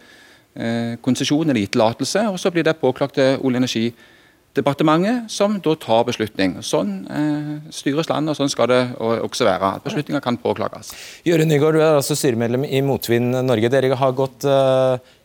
[0.55, 2.29] eh, konsesjon eller gitt tillatelse.
[2.31, 6.55] Og så blir det påklagt til Olje- og energidepartementet, som da tar beslutning.
[6.63, 9.75] Sånn eh, styres landet, og sånn skal det også være.
[9.83, 10.95] Beslutninger kan påklages.
[11.27, 13.71] Jørund Nygaard, du er altså styremedlem i Motvind Norge.
[13.73, 14.47] Dere har gått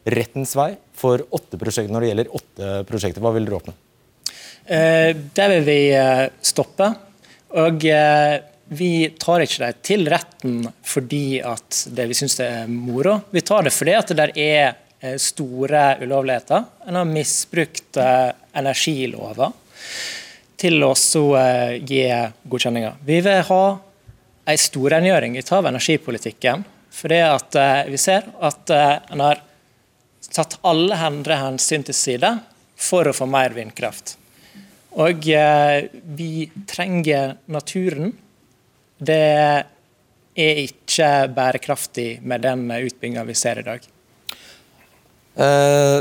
[0.08, 3.22] rettens vei for åtte prosjekter når det gjelder åtte prosjekter.
[3.22, 3.82] Hva vil dere åpne?
[4.68, 6.90] Eh, det vil vi eh, stoppe.
[7.56, 8.34] Og eh,
[8.68, 13.14] vi tar ikke det til retten fordi at det, vi syns er moro.
[13.32, 14.76] Vi tar det fordi at det er
[15.22, 16.64] store ulovligheter.
[16.90, 19.52] En har misbrukt energilover
[20.58, 22.02] til å gi
[22.42, 22.98] godkjenninger.
[23.06, 23.62] Vi vil ha
[24.50, 26.66] en storrengjøring av energipolitikken.
[26.98, 29.44] Fordi at vi ser at en har
[30.34, 32.34] tatt alle andre hensyn til side
[32.74, 34.18] for å få mer vindkraft.
[34.98, 38.12] Og eh, vi trenger naturen.
[38.98, 39.66] Det er
[40.38, 43.90] ikke bærekraftig med den utbygginga vi ser i dag.
[45.38, 46.00] Eh,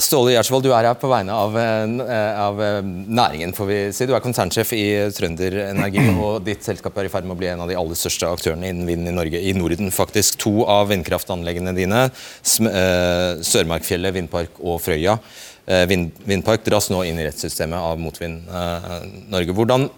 [0.00, 4.06] Ståle Gjertsvold, du er her på vegne av, uh, av, næringen, får vi si.
[4.06, 7.50] Du er konsernsjef i Trønder Energi, og ditt selskap er i ferd med å bli
[7.50, 9.90] en av de aller største aktørene innen vind i Norge, i Norden.
[9.92, 15.49] Faktisk to av vindkraftanleggene dine, uh, Sørmarkfjellet vindpark og Frøya, Eh,
[15.90, 18.88] vind, vindpark dras nå inn i rettssystemet av Motvind eh,
[19.32, 19.54] Norge.
[19.56, 19.88] Hvordan,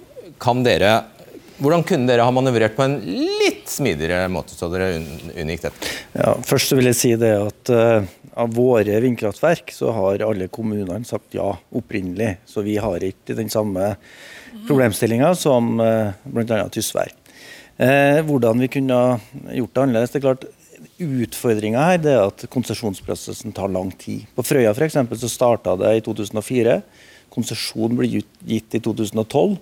[0.66, 0.94] dere,
[1.58, 5.94] hvordan kunne dere ha manøvrert på en litt smidigere måte, så dere unngikk dette?
[6.18, 11.02] Ja, først vil jeg si det at uh, Av våre vindkraftverk så har alle kommunene
[11.04, 12.38] sagt ja opprinnelig.
[12.48, 13.90] Så vi har ikke den samme
[14.64, 16.62] problemstillinga som bl.a.
[16.72, 17.12] Tysvær.
[17.82, 18.98] Eh, hvordan vi kunne
[19.56, 20.10] gjort det annerledes?
[20.12, 20.44] det er klart
[21.02, 24.26] Utfordringa her er at konsesjonsprosessen tar lang tid.
[24.36, 26.78] På Frøya for eksempel, så starta det i 2004.
[27.32, 29.58] Konsesjon ble gitt i 2012.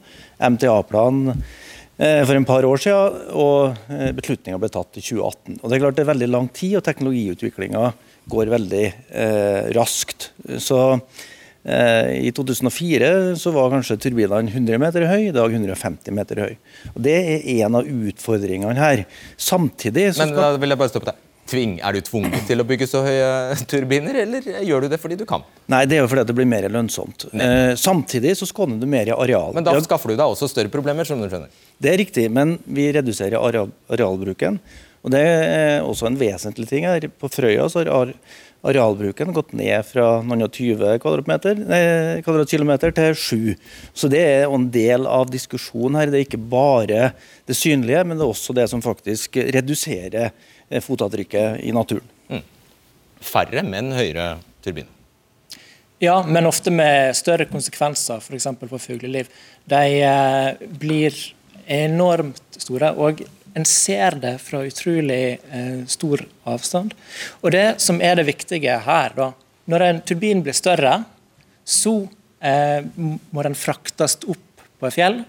[0.50, 5.60] MTA-plan eh, for en par år siden, og eh, beslutninga ble tatt i 2018.
[5.60, 7.90] Og Det er klart det er veldig lang tid, og teknologiutviklinga
[8.30, 10.32] går veldig eh, raskt.
[10.62, 10.80] Så
[11.62, 16.54] Eh, I 2004 så var kanskje turbinene 100 meter høy, i dag 150 meter høy.
[16.94, 19.04] Og Det er en av utfordringene her.
[19.36, 20.32] Samtidig så skal...
[20.32, 21.26] Men da vil jeg bare stoppe deg.
[21.50, 25.18] Tving, er du tvunget til å bygge så høye turbiner, eller gjør du det fordi
[25.18, 25.42] du kan?
[25.72, 27.26] Nei, det er jo fordi det blir mer lønnsomt.
[27.34, 29.56] Eh, samtidig så skåner du mer i areal.
[29.56, 31.50] Men da skaffer du deg også større problemer, som du skjønner?
[31.80, 34.60] Det er riktig, men vi reduserer areal, arealbruken.
[35.00, 37.06] Og Det er også en vesentlig ting her.
[37.08, 38.12] På Frøya så har
[38.60, 43.54] arealbruken gått ned fra noen og 20 kvadratkilometer til 7.
[43.96, 46.12] Så det er en del av diskusjonen her.
[46.12, 47.12] Det er ikke bare
[47.48, 50.34] det synlige, men det er også det som faktisk reduserer
[50.78, 52.06] fotavtrykket i naturen.
[52.30, 52.46] Mm.
[53.20, 54.88] Færre, men høyere turbin.
[56.00, 58.46] Ja, men ofte med større konsekvenser, f.eks.
[58.60, 59.28] på fugleliv.
[59.68, 61.16] De eh, blir
[61.66, 62.94] enormt store.
[62.96, 63.20] og
[63.54, 66.94] en ser det fra utrolig eh, stor avstand.
[67.42, 69.32] Og Det som er det viktige her, da,
[69.70, 71.02] når en turbin blir større,
[71.64, 71.94] så
[72.40, 75.20] eh, må den fraktes opp på et fjell.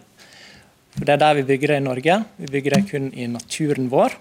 [0.96, 2.20] For Det er der vi bygger det i Norge.
[2.38, 4.16] Vi bygger det kun i naturen vår.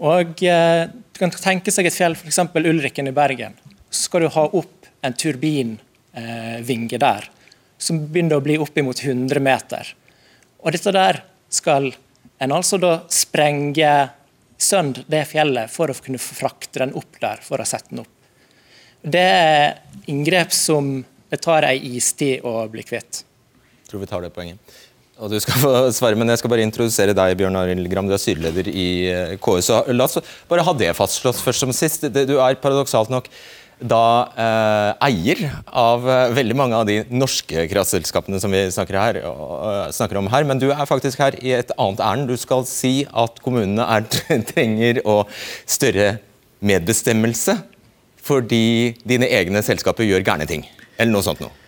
[0.00, 2.40] Og eh, Du kan tenke seg et fjell, f.eks.
[2.56, 3.56] Ulriken i Bergen.
[3.90, 7.26] Så skal du ha opp en turbinvinge eh, der,
[7.80, 9.92] som begynner å bli oppimot 100 meter.
[10.60, 11.90] Og dette der skal
[12.40, 13.92] en altså da sprenge
[14.60, 18.12] sønd det fjellet for å kunne frakte den opp der for å sette den opp.
[19.00, 19.80] Det er
[20.12, 20.98] inngrep som
[21.30, 23.22] det tar ei istid å bli kvitt.
[23.80, 24.80] Jeg tror vi tar det poenget.
[25.20, 28.08] Og du skal få svare, men Jeg skal bare introdusere deg, Bjørn Arild Gram.
[28.08, 28.88] Du er styreleder i
[29.42, 29.58] KU.
[29.60, 30.16] Så La oss
[30.48, 32.08] bare ha det fastslått først som sist.
[32.08, 33.28] Du er paradoksalt nok
[33.80, 39.20] da eh, eier av eh, veldig mange av de norske kraftselskapene som vi snakker, her,
[39.30, 40.44] og, uh, snakker, om her.
[40.48, 42.28] Men du er faktisk her i et annet ærend.
[42.28, 44.04] Du skal si at kommunene er,
[44.52, 45.22] trenger å
[45.64, 46.18] større
[46.60, 47.56] medbestemmelse
[48.20, 50.66] fordi dine egne selskaper gjør gærne ting.
[51.00, 51.59] Eller noe sånt noe.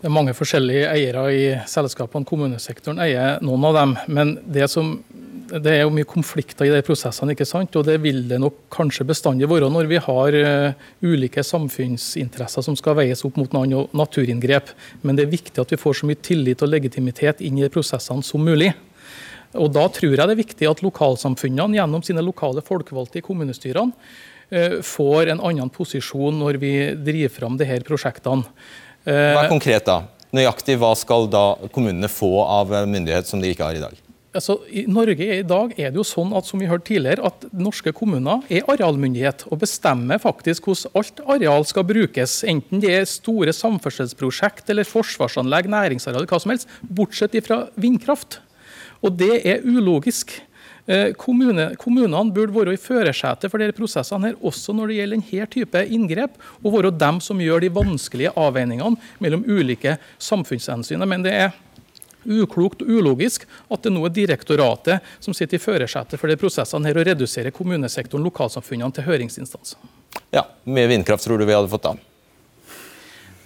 [0.00, 2.26] Det er mange forskjellige eiere i selskapene.
[2.26, 3.96] Kommunesektoren eier noen av dem.
[4.08, 4.96] Men det som
[5.60, 7.74] det er jo mye konflikter i de prosessene, ikke sant?
[7.76, 12.76] og det vil det nok kanskje bestandig være når vi har uh, ulike samfunnsinteresser som
[12.78, 14.72] skal veies opp mot noen naturinngrep.
[15.02, 18.24] Men det er viktig at vi får så mye tillit og legitimitet inn i prosessene
[18.24, 18.72] som mulig.
[19.60, 23.92] Og Da tror jeg det er viktig at lokalsamfunnene gjennom sine lokale folkevalgte i kommunestyrene
[23.92, 28.48] uh, får en annen posisjon når vi driver fram her prosjektene.
[29.04, 30.02] Hva er konkret da?
[30.32, 33.98] Nøyaktig hva skal da kommunene få av myndighet som de ikke har i dag?
[34.32, 37.44] Altså, I Norge i dag er det jo sånn at som vi hørte tidligere, at
[37.52, 42.38] norske kommuner er arealmyndighet og bestemmer faktisk hvordan alt areal skal brukes.
[42.48, 48.40] Enten det er store samferdselsprosjekt eller forsvarsanlegg, næringsareal, hva som helst, bortsett fra vindkraft.
[49.04, 50.38] Og det er ulogisk.
[50.86, 55.20] Eh, kommune, kommunene burde være i førersetet for disse prosessene, her, også når det gjelder
[55.20, 61.06] denne type inngrep, og være dem som gjør de vanskelige avveiningene mellom ulike samfunnshensyn.
[61.06, 61.54] Men det er
[62.22, 66.86] uklokt og ulogisk at det nå er direktoratet som sitter i førersetet for de prosessene
[66.86, 69.78] her og reduserer kommunesektoren lokalsamfunnene til høringsinstanser.
[70.34, 71.96] Ja, Mye vindkraft tror du vi hadde fått da?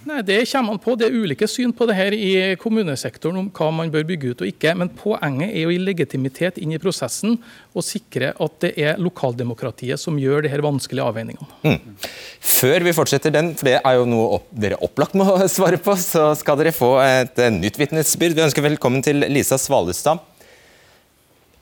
[0.07, 0.95] Nei, Det kommer an på.
[0.95, 4.43] Det er ulike syn på det her i kommunesektoren om hva man bør bygge ut
[4.43, 4.71] og ikke.
[4.79, 7.35] Men poenget er å gi legitimitet inn i prosessen
[7.73, 11.49] og sikre at det er lokaldemokratiet som gjør de her vanskelige avveiningene.
[11.65, 11.97] Mm.
[12.39, 15.97] Før vi fortsetter den, for det er jo noe opp, dere opplagt må svare på,
[15.99, 18.37] så skal dere få et nytt vitnesbyrd.
[18.37, 20.23] Vi ønsker velkommen til Lisa Svalestad.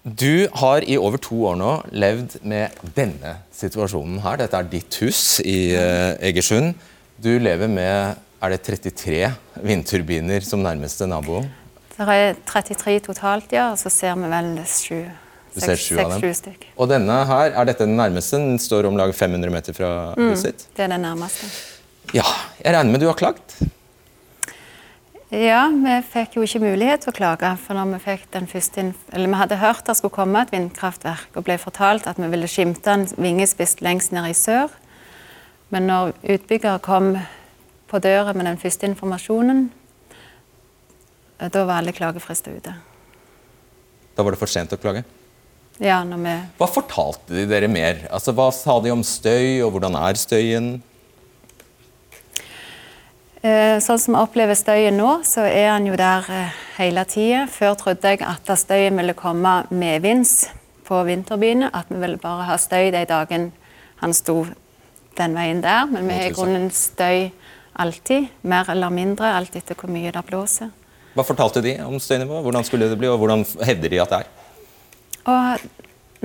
[0.06, 4.38] Du har i over to år nå levd med denne situasjonen her.
[4.44, 6.76] Dette er ditt hus i uh, Egersund.
[7.18, 9.20] Du lever med er det 33
[9.64, 11.44] vindturbiner som nærmeste nabo?
[11.96, 13.70] Det er 33 totalt, ja.
[13.72, 15.06] Og så ser vi vel sju.
[15.56, 16.58] Du ser sju av dem.
[16.76, 18.42] Og denne her, er dette den nærmeste?
[18.42, 20.68] Den står om lag 500 meter fra mm, huset ditt?
[20.76, 21.48] Det er den nærmeste.
[22.12, 22.28] Ja.
[22.60, 23.56] Jeg regner med du har klagd?
[25.34, 27.54] Ja, vi fikk jo ikke mulighet til å klage.
[27.64, 31.32] For når vi fikk den første eller vi hadde hørt det skulle komme et vindkraftverk,
[31.40, 34.76] og ble fortalt at vi ville skimte en vingespiss lengst nede i sør.
[35.74, 37.16] Men når utbygger kom
[37.90, 39.68] på døra med den første informasjonen.
[41.40, 42.74] Eh, da var alle klagefrister ute.
[44.16, 45.04] Da var det for sent å klage?
[45.84, 46.34] Ja, når vi...
[46.60, 48.06] Hva fortalte de dere mer?
[48.08, 50.70] Altså, Hva sa de om støy, og hvordan er støyen?
[53.46, 57.44] Eh, sånn som vi opplever støyen nå, så er han jo der eh, hele tida.
[57.52, 60.46] Før trodde jeg at støyen ville komme medvinds
[60.88, 61.70] på vindturbinene.
[61.76, 63.52] At vi ville bare ha støy de dagene
[64.00, 64.46] han sto
[65.20, 65.86] den veien der.
[65.92, 67.30] Men vi har i grunnen støy
[67.76, 68.28] Alltid.
[68.42, 70.72] Mer eller mindre, alt etter hvor mye det blåser.
[71.16, 72.44] Hva fortalte de om støynivået?
[72.44, 74.32] Hvordan skulle det bli, og hvordan hevder de at det er?
[75.26, 75.68] Og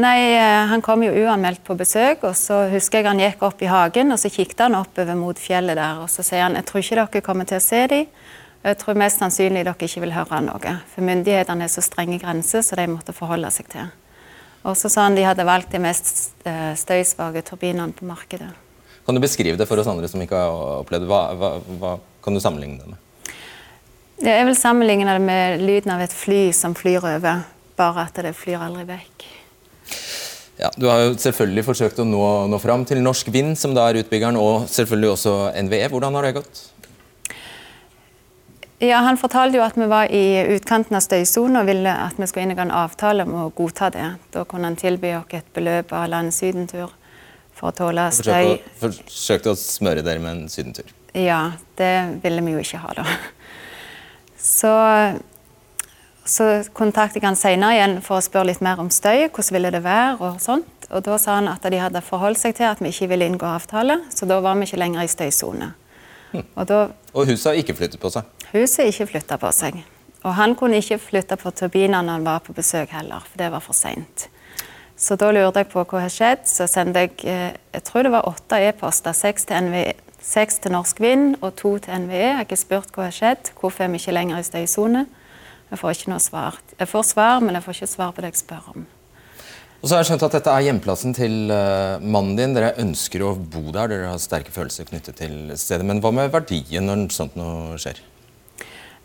[0.01, 3.63] Nei, eh, Han kom jo uanmeldt på besøk, og så husker jeg han gikk opp
[3.63, 6.69] i hagen og så kikket han oppover mot fjellet der og så sier han, jeg
[6.69, 8.07] tror ikke dere kommer til å se dem.
[8.65, 10.75] Jeg tror mest sannsynlig dere ikke vil høre noe.
[10.95, 13.93] For myndighetene er så strenge grenser så de måtte forholde seg til.
[14.65, 18.53] Og så sa han de hadde valgt de mest eh, støysvake turbinene på markedet.
[19.11, 21.09] Kan du beskrive det for oss andre som ikke har opplevd det?
[21.11, 21.49] Hva, hva,
[21.81, 21.89] hva
[22.23, 23.33] kan du sammenligne det med?
[24.23, 27.41] Jeg vil sammenligne det med lyden av et fly som flyr over,
[27.75, 29.25] bare at det flyr aldri vekk.
[30.61, 33.89] Ja, Du har jo selvfølgelig forsøkt å nå, nå fram til Norsk Vind, som da
[33.91, 35.83] er utbyggeren, og selvfølgelig også NVE.
[35.91, 36.63] Hvordan har det gått?
[38.79, 42.31] Ja, Han fortalte jo at vi var i utkanten av støysonen og ville at vi
[42.31, 44.07] skulle inngå en avtale om å godta det.
[44.31, 46.95] Da kunne han tilby oss et beløp av landets sydentur
[47.61, 48.57] for å tåle støy.
[48.81, 50.89] Forsøkte, å, å smøre dere med en sydentur?
[51.13, 51.93] Ja, det
[52.25, 53.07] ville vi jo ikke ha, da.
[54.41, 54.73] Så,
[56.25, 56.47] så
[56.77, 59.27] kontaktet jeg han senere igjen for å spørre litt mer om støy.
[59.29, 60.17] Hvordan ville det være?
[60.25, 60.89] Og sånt.
[60.91, 63.47] Og da sa han at de hadde forholdt seg til at vi ikke ville inngå
[63.47, 65.71] avtale, så da var vi ikke lenger i støysone.
[66.33, 66.43] Hm.
[66.55, 66.81] Og, da,
[67.13, 68.27] og huset har ikke flyttet på seg?
[68.51, 69.79] Huset ikke flytta på seg.
[70.25, 73.53] Og han kunne ikke flytte på turbinene når han var på besøk heller, for det
[73.55, 74.27] var for seint.
[75.01, 76.45] Så da lurte jeg på hva har skjedd.
[76.51, 79.17] Så sendte jeg eh, jeg tror det var åtte e-poster.
[79.17, 82.21] Seks til, NVE, seks til Norsk Vind og to til NVE.
[82.21, 83.53] Jeg har ikke spurt hva har skjedd.
[83.57, 85.07] Hvorfor er vi ikke lenger i støysone?
[85.71, 86.59] Jeg får ikke noe svar.
[86.77, 88.89] Jeg får svar, men jeg får ikke svar på det jeg spør om.
[89.81, 92.53] Og så har jeg skjønt at Dette er hjemplassen til uh, mannen din.
[92.53, 93.89] Dere ønsker å bo der.
[93.89, 95.87] Dere har sterke følelser knyttet til stedet.
[95.89, 98.03] Men hva med verdien når sånt noe skjer?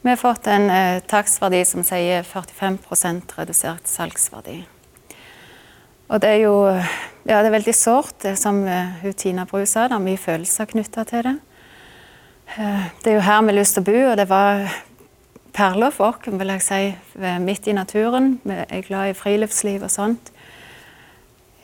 [0.03, 4.59] Vi har fått en eh, takstverdi som sier 45% redusert salgsverdi.
[6.07, 6.55] Og det er jo
[7.25, 8.61] ja, det er veldig sårt, det som
[9.01, 9.87] hun Tina Bru sa.
[9.89, 11.37] Det er mye følelser knytta til det.
[12.53, 14.67] Uh, det er jo her vi har lyst til å bo, og det var
[15.55, 16.81] perler for oss, vil jeg si.
[17.41, 18.35] Midt i naturen.
[18.43, 20.34] Vi er glad i friluftsliv og sånt.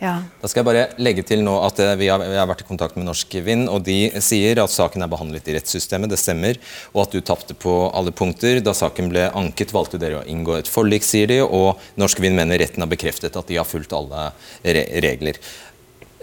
[0.02, 0.16] Ja.
[0.42, 2.66] Da skal jeg bare legge til nå at eh, vi har, vi har, vært i
[2.66, 6.58] kontakt med Norsk Vind, og de sier at saken er behandlet i rettssystemet, det stemmer,
[6.96, 8.64] og at du tapte på alle punkter.
[8.66, 12.40] Da saken ble anket, valgte dere å inngå et forlik, sier de, og Norsk Vind
[12.40, 14.32] mener retten har bekreftet at de har fulgt alle
[14.66, 15.38] re regler.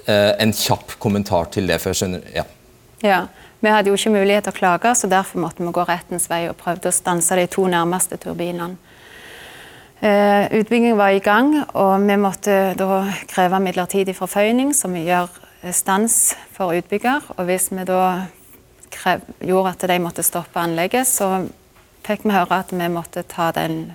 [0.09, 2.49] Eh, en kjapp kommentar til det, for jeg skjønner ja.
[3.07, 3.23] ja.
[3.62, 6.45] Vi hadde jo ikke mulighet til å klage, så derfor måtte vi gå rettens vei
[6.51, 8.75] og prøvde å stanse de to nærmeste turbinene.
[9.99, 15.33] Uh, utbyggingen var i gang, og vi måtte da kreve midlertidig forføyning, som gjør
[15.75, 17.25] stans for utbygger.
[17.37, 18.29] Og hvis vi da
[18.95, 21.49] krev, gjorde at de måtte stoppe anlegget, så
[22.07, 23.89] fikk vi høre at vi måtte ta den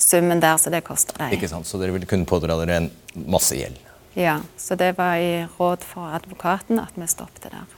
[0.00, 1.32] summen der, så det koster dem.
[1.36, 3.78] Ikke sant, Så dere ville kunne pådra dere en masse gjeld?
[4.18, 7.76] Ja, så det var i råd for advokaten at vi stoppet der.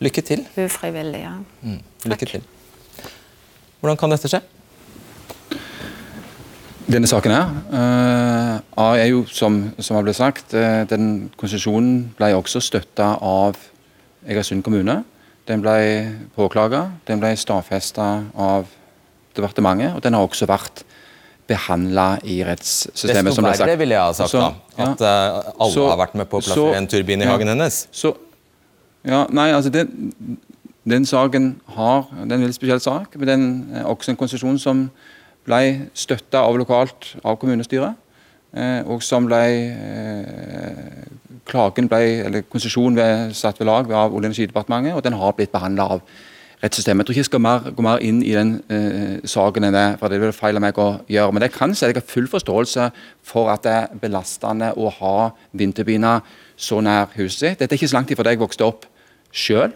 [0.00, 0.46] Lykke til.
[0.56, 1.36] Ufrivillig, ja.
[1.62, 2.30] Mm, lykke Takk.
[2.40, 3.12] til.
[3.80, 4.40] Hvordan kan dette skje?
[6.90, 12.32] Denne saken her uh, er jo, som, som har blitt sagt, uh, den konsesjonen ble
[12.34, 13.58] også støtta av
[14.26, 15.00] Egersund kommune.
[15.46, 15.76] Den ble
[16.34, 18.66] påklaga, den ble stadfesta av
[19.36, 20.82] departementet, og den har også vært
[21.50, 23.30] behandla i rettssystemet.
[23.30, 24.82] Desto verre, ville jeg ha sagt så, da.
[24.88, 25.14] At ja.
[25.14, 27.84] uh, alle så, har vært med på å plassere en turbin i hagen hennes.
[27.94, 28.16] Så,
[29.06, 30.12] ja, nei, altså den,
[30.90, 33.48] den saken har Det er en veldig spesiell sak, men den
[33.78, 34.88] er også en konsesjon som
[35.46, 37.98] ble støtta av lokalt av kommunestyret.
[38.50, 41.06] Eh, og som ble eh,
[41.50, 45.32] Klagen ble, eller konsesjonen ble satt ved lag av Olje- og energidepartementet, og den har
[45.34, 46.02] blitt behandla av
[46.60, 47.00] rettssystemet.
[47.00, 49.86] Jeg tror ikke jeg skal mer, gå mer inn i den eh, saken enn det,
[50.00, 51.34] for det vil feil av meg å gjøre.
[51.34, 52.90] Men det kan si at jeg har full forståelse
[53.26, 55.16] for at det er belastende å ha
[55.56, 56.26] vindturbiner
[56.60, 57.62] så nær huset sitt.
[57.62, 58.86] Dette er ikke så langt ifra da jeg vokste opp
[59.32, 59.72] sjøl.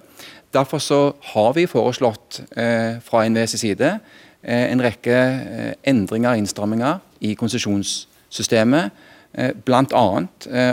[0.54, 1.00] Derfor så
[1.32, 3.96] har vi foreslått eh, fra NVEs side
[4.44, 9.02] en rekke eh, endringer og innstramminger i konsesjonssystemet.
[9.34, 10.04] Eh, Bl.a.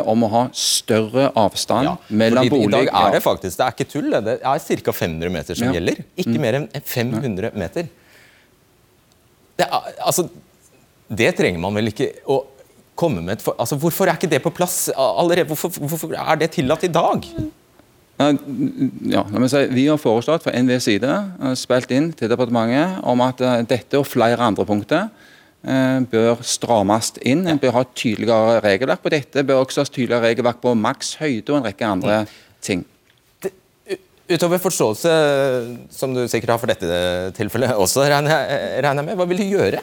[0.06, 3.76] om å ha større avstand ja, mellom bolig I dag er det faktisk, det er
[3.78, 4.94] ikke tull, det er ca.
[4.94, 5.80] 500 meter som ja.
[5.80, 6.04] gjelder.
[6.16, 6.42] Ikke mm.
[6.44, 7.90] mer enn 500 meter.
[9.58, 10.28] Det, er, altså,
[11.10, 12.44] det trenger man vel ikke å
[13.02, 15.48] komme med et for, altså, Hvorfor er ikke det på plass allerede?
[15.50, 17.26] Hvorfor, hvorfor er det tillatt i dag?
[19.12, 23.42] Ja, si, vi har foreslått fra NVs side, eh, spilt inn til departementet, om at
[23.42, 25.08] eh, dette og flere andre punkter
[25.64, 27.46] eh, bør strammes inn.
[27.50, 29.46] En bør ha tydeligere regelverk på dette.
[29.48, 32.24] bør også ha tydeligere regelverk på maks høyde og en rekke andre
[32.62, 32.86] ting.
[34.32, 35.14] Utover forståelse,
[35.92, 39.82] som du sikkert har for dette tilfellet også, regner jeg med, hva vil du gjøre?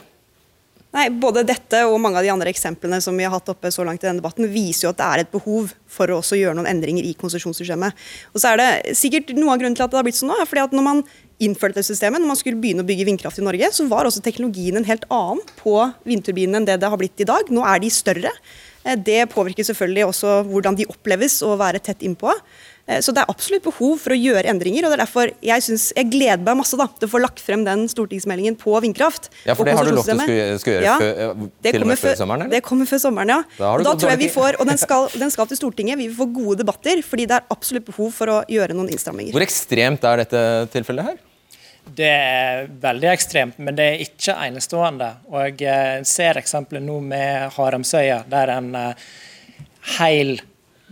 [0.95, 3.85] Nei, Både dette og mange av de andre eksemplene som vi har hatt oppe så
[3.85, 6.57] langt i denne debatten, viser jo at det er et behov for å også gjøre
[6.57, 8.05] noen endringer i konsesjonssystemet.
[8.33, 10.39] Og så er det sikkert Noe av grunnen til at det har blitt sånn nå,
[10.41, 11.03] er fordi at når man
[11.39, 14.23] innførte det systemet, når man skulle begynne å bygge vindkraft i Norge, så var også
[14.25, 15.75] teknologien en helt annen på
[16.09, 17.53] vindturbinene enn det det har blitt i dag.
[17.53, 18.33] Nå er de større.
[18.83, 22.33] Eh, Det påvirker selvfølgelig også hvordan de oppleves å være tett innpå.
[22.89, 24.85] Eh, Så det er absolutt behov for å gjøre endringer.
[24.87, 27.39] og det er derfor Jeg, synes, jeg gleder meg masse da, til å få lagt
[27.39, 29.29] frem den stortingsmeldingen på vindkraft.
[29.45, 32.15] Ja, for det har du lovt skulle, skulle gjøre Ja, før, til og med før
[32.17, 32.41] sommeren?
[32.47, 32.55] eller?
[32.57, 33.43] Det kommer før sommeren, ja.
[33.59, 35.97] Da da tror jeg vi får, og den skal, den skal til Stortinget.
[36.01, 39.31] Vi vil få gode debatter, fordi det er absolutt behov for å gjøre noen innstramminger.
[39.37, 40.41] Hvor ekstremt er dette
[40.73, 41.17] tilfellet her?
[41.95, 45.11] Det er veldig ekstremt, men det er ikke enestående.
[45.31, 48.93] Og jeg ser eksempelet nå med Haramsøya, der en eh,
[49.97, 50.39] hel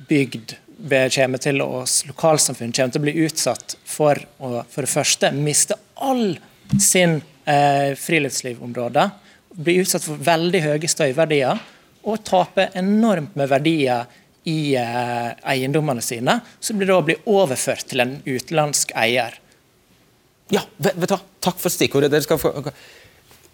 [0.10, 5.32] bygd kommer til å, lokalsamfunn kommer til å bli utsatt for å for det første
[5.34, 6.38] miste all
[6.82, 9.10] sin eh, friluftslivområde.
[9.58, 11.60] Bli utsatt for veldig høye støyverdier
[12.08, 14.06] og tape enormt med verdier
[14.48, 19.36] i eh, eiendommene sine, som blir da blir overført til en utenlandsk eier.
[20.54, 21.18] Ja, vet, vet du?
[21.44, 22.12] Takk for stikkordet.
[22.14, 22.54] Dere skal få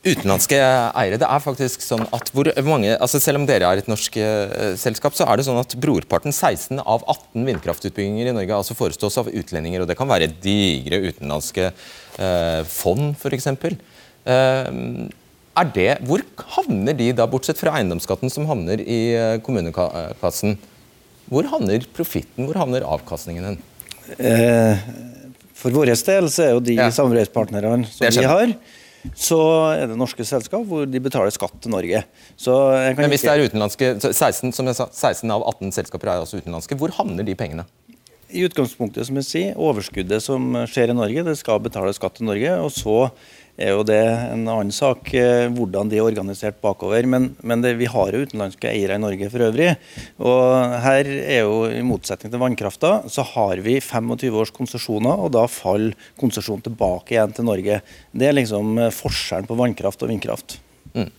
[0.04, 0.58] Utenlandske
[1.00, 1.16] eiere.
[1.22, 4.74] Det er faktisk sånn at hvor mange, altså Selv om dere er et norsk eh,
[4.80, 9.16] selskap, så er det sånn at brorparten, 16 av 18 vindkraftutbygginger i Norge, altså forestås
[9.22, 9.82] av utlendinger.
[9.86, 13.48] og Det kan være digre utenlandske eh, fond, f.eks.
[13.54, 15.08] Eh,
[15.54, 16.24] er det, hvor
[16.58, 19.00] havner de da, bortsett fra eiendomsskatten som havner i
[19.46, 20.58] kommunekassen?
[21.32, 23.60] Hvor havner profitten, hvor havner avkastningen hen?
[24.20, 24.82] Eh,
[25.56, 26.90] For vår del så er jo de Ja.
[26.92, 28.52] samarbeidspartnerne som vi har,
[29.12, 29.40] så
[29.76, 32.04] er det norske selskap hvor de betaler skatt til Norge.
[32.40, 35.76] Så jeg kan Men hvis det er utenlandske, 16, som jeg sa, 16 av 18
[35.76, 37.68] selskaper er altså utenlandske, hvor havner de pengene?
[38.34, 42.30] I utgangspunktet, som jeg sier, overskuddet som skjer i Norge, det skal betale skatt til
[42.32, 42.56] Norge.
[42.64, 42.98] Og så
[43.58, 47.06] er jo det en annen sak eh, hvordan de er organisert bakover.
[47.10, 49.70] Men, men det, vi har jo utenlandske eiere i Norge for øvrig.
[50.26, 55.36] Og her er jo, i motsetning til vannkrafta, så har vi 25 års konsesjoner, og
[55.38, 57.84] da faller konsesjonen tilbake igjen til Norge.
[58.12, 60.58] Det er liksom eh, forskjellen på vannkraft og vindkraft.
[60.98, 61.10] Mm.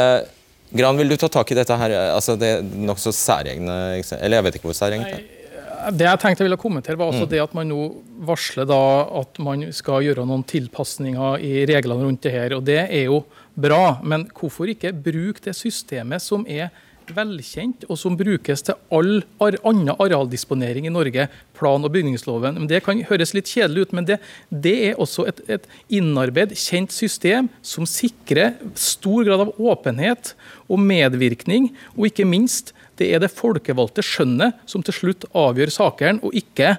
[0.00, 0.18] Eh,
[0.74, 3.74] Gran, vil du ta tak i dette her, altså det nokså særegne
[4.18, 5.43] Eller jeg vet ikke hvor særegent det er.
[5.92, 7.30] Det jeg tenkte jeg ville kommentere, var også Mm.
[7.30, 12.22] det at man nå varsler da at man skal gjøre noen tilpasninger i reglene rundt
[12.22, 12.54] det her.
[12.56, 13.24] og Det er jo
[13.54, 16.70] bra, men hvorfor ikke bruke det systemet som er
[17.14, 21.26] velkjent, og som brukes til all annen arealdisponering i Norge,
[21.58, 22.62] plan- og bygningsloven.
[22.70, 25.68] Det kan høres litt kjedelig ut, men det, det er også et, et
[26.00, 30.34] innarbeid, kjent system som sikrer stor grad av åpenhet
[30.68, 36.22] og medvirkning, og ikke minst det er det folkevalgte skjønnet som til slutt avgjør sakene,
[36.22, 36.76] og ikke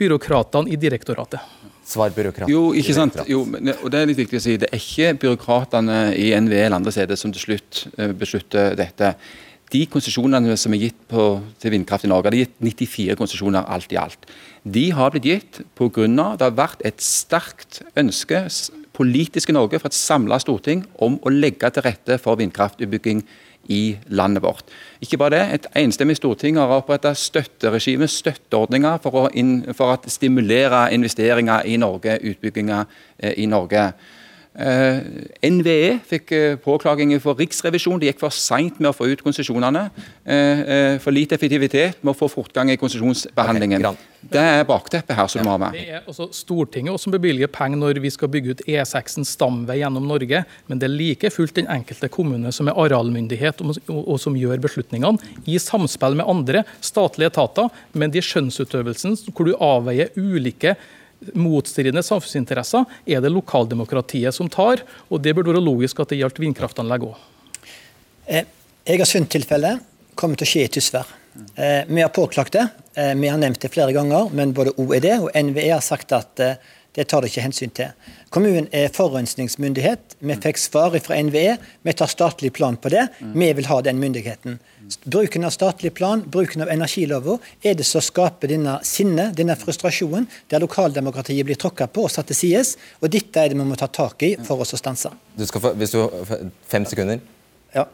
[0.00, 1.42] byråkratene i direktoratet.
[1.84, 2.48] Svar byråkrat.
[2.48, 3.16] Jo, ikke sant?
[3.28, 4.56] Jo, og det er litt viktig å si.
[4.60, 9.14] Det er ikke byråkratene i NVE eller andre steder som til slutt eh, beslutter dette.
[9.74, 11.26] De konsesjonene som er gitt på,
[11.60, 14.28] til vindkraft i Norge, det er gitt 94 konsesjoner alt i alt.
[14.64, 16.06] De har blitt gitt pga.
[16.06, 18.46] det har vært et sterkt ønske
[18.94, 23.24] politisk i Norge fra et samla storting om å legge til rette for vindkraftutbygging
[23.68, 24.64] i landet vårt.
[25.00, 29.28] Ikke bare det, Et enstemmig storting har opprettet støtteregime, støtteordninger, for å,
[29.72, 32.84] for å stimulere investeringer i Norge, utbygginger
[33.18, 33.92] eh, i Norge.
[34.54, 34.98] Eh,
[35.50, 37.98] NVE fikk eh, påklaginger for Riksrevisjonen.
[37.98, 39.88] De gikk for seint med å få ut konsesjonene.
[40.22, 43.82] Eh, for lite effektivitet med å få fortgang i konsesjonsbehandlingen.
[44.30, 45.74] det er bakteppet her som du må ha med.
[45.74, 49.80] Det er også Stortinget også som bevilger penger når vi skal bygge ut E6-en stamvei
[49.82, 54.02] gjennom Norge, men det er like fullt den enkelte kommune som er arealmyndighet og, og,
[54.14, 55.18] og som gjør beslutningene,
[55.50, 60.78] i samspill med andre statlige etater, men de skjønnsutøvelsen hvor du avveier ulike
[61.32, 66.40] motstridende samfunnsinteresser, er det lokaldemokratiet som tar, og det burde være logisk at det gjaldt
[66.42, 67.18] vindkraftanlegg òg.
[68.28, 68.48] har
[68.84, 69.80] Egersund-tilfellet
[70.14, 71.08] kommer til å skje i Tysvær.
[71.56, 72.68] Eh, vi har påklagt det.
[72.94, 76.40] Eh, vi har nevnt det flere ganger, men både OED og NVE har sagt at
[76.40, 76.60] eh,
[76.94, 77.90] det tar det ikke hensyn til.
[78.34, 80.16] Kommunen er forurensningsmyndighet.
[80.22, 81.56] Vi fikk svar fra NVE.
[81.82, 83.08] Vi tar statlig plan på det.
[83.20, 84.60] Vi vil ha den myndigheten.
[85.04, 90.28] Bruken av statlig plan, bruken av energiloven, er det som skaper denne sinne, denne frustrasjonen,
[90.52, 92.64] der lokaldemokratiet blir tråkka på og satt til side.
[93.00, 95.10] Og dette er det vi må ta tak i for oss å stanse.
[95.34, 96.02] Du skal få, hvis du
[96.68, 97.22] Fem sekunder.
[97.74, 97.88] Ja.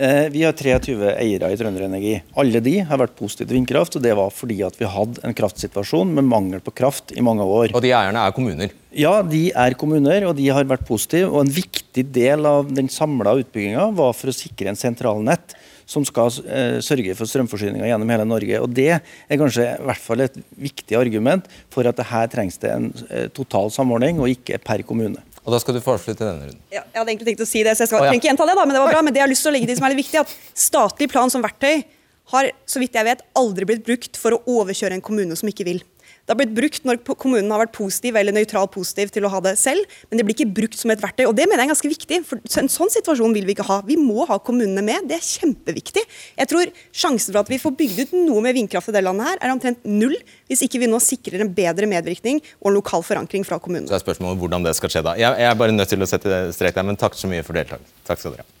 [0.00, 2.14] Eh, Vi har 23 eiere i Trønder Energi.
[2.40, 5.36] Alle de har vært positive til vindkraft, og det var fordi at vi hadde en
[5.36, 7.74] kraftsituasjon med mangel på kraft i mange år.
[7.74, 8.72] Og de eierne er kommuner?
[8.96, 11.28] Ja, de er kommuner, og de har vært positive.
[11.28, 15.52] Og en viktig del av den samla utbygginga var for å sikre en sentralnett
[15.90, 18.60] som skal eh, sørge for strømforsyninga gjennom hele Norge.
[18.62, 22.56] Og Det er kanskje i hvert fall et viktig argument for at det her trengs
[22.62, 25.20] det en eh, total samordning, og ikke per kommune.
[25.50, 26.60] Og Da skal du få avslutte denne runden.
[26.70, 28.14] Ja, jeg hadde egentlig tenkt å si det, så jeg skal Å, ja.
[28.14, 29.00] ikke gjenta det, da, men det var bra.
[29.02, 31.08] Men det jeg har lyst til å legge til som er litt viktig, at statlig
[31.10, 31.82] plan som verktøy
[32.30, 35.66] har, så vidt jeg vet, aldri blitt brukt for å overkjøre en kommune som ikke
[35.66, 35.82] vil.
[36.30, 39.40] Det har blitt brukt når kommunen har vært positiv eller nøytral positiv til å ha
[39.42, 41.24] det selv, men det blir ikke brukt som et verktøy.
[41.26, 42.20] og Det mener jeg er ganske viktig.
[42.28, 43.80] for En sånn situasjon vil vi ikke ha.
[43.82, 45.08] Vi må ha kommunene med.
[45.10, 46.04] Det er kjempeviktig.
[46.38, 49.26] Jeg tror Sjansen for at vi får bygd ut noe med vindkraft i det landet
[49.26, 50.14] her, er omtrent null,
[50.46, 53.90] hvis ikke vi nå sikrer en bedre medvirkning og en lokal forankring fra kommunene.
[53.90, 55.18] Så er spørsmålet hvordan det skal skje da.
[55.18, 57.58] Jeg, jeg er bare nødt til å sette strek der, men takk så mye for
[57.58, 58.06] deltakelsen.
[58.06, 58.56] Takk skal dere ha.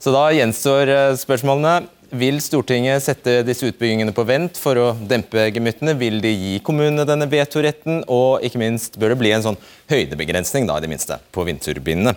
[0.00, 1.90] Så da gjenstår eh, spørsmålene.
[2.08, 5.92] Vil Stortinget sette disse utbyggingene på vent for å dempe gemyttene?
[6.00, 8.00] Vil de gi kommunene denne vetoretten?
[8.08, 9.58] Og ikke minst, bør det bli en sånn
[9.92, 12.14] høydebegrensning, da, i det minste, på vindturbinene?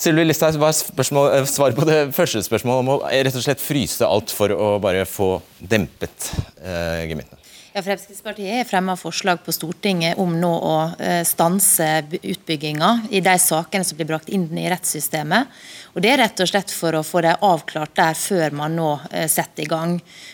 [0.00, 3.64] Sylvi Listhaug, hva er eh, svaret på det første spørsmålet om å rett og slett
[3.64, 6.30] fryse alt for å bare få dempet
[6.60, 7.40] eh, gemyttene?
[7.72, 11.86] Ja, Fremskrittspartiet har fremmet forslag på Stortinget om nå å eh, stanse
[12.18, 15.52] utbygginga i de sakene som blir brakt inn i rettssystemet.
[15.94, 18.88] Og Det er rett og slett for å få det avklart der før man nå
[19.12, 19.92] eh, setter i gang.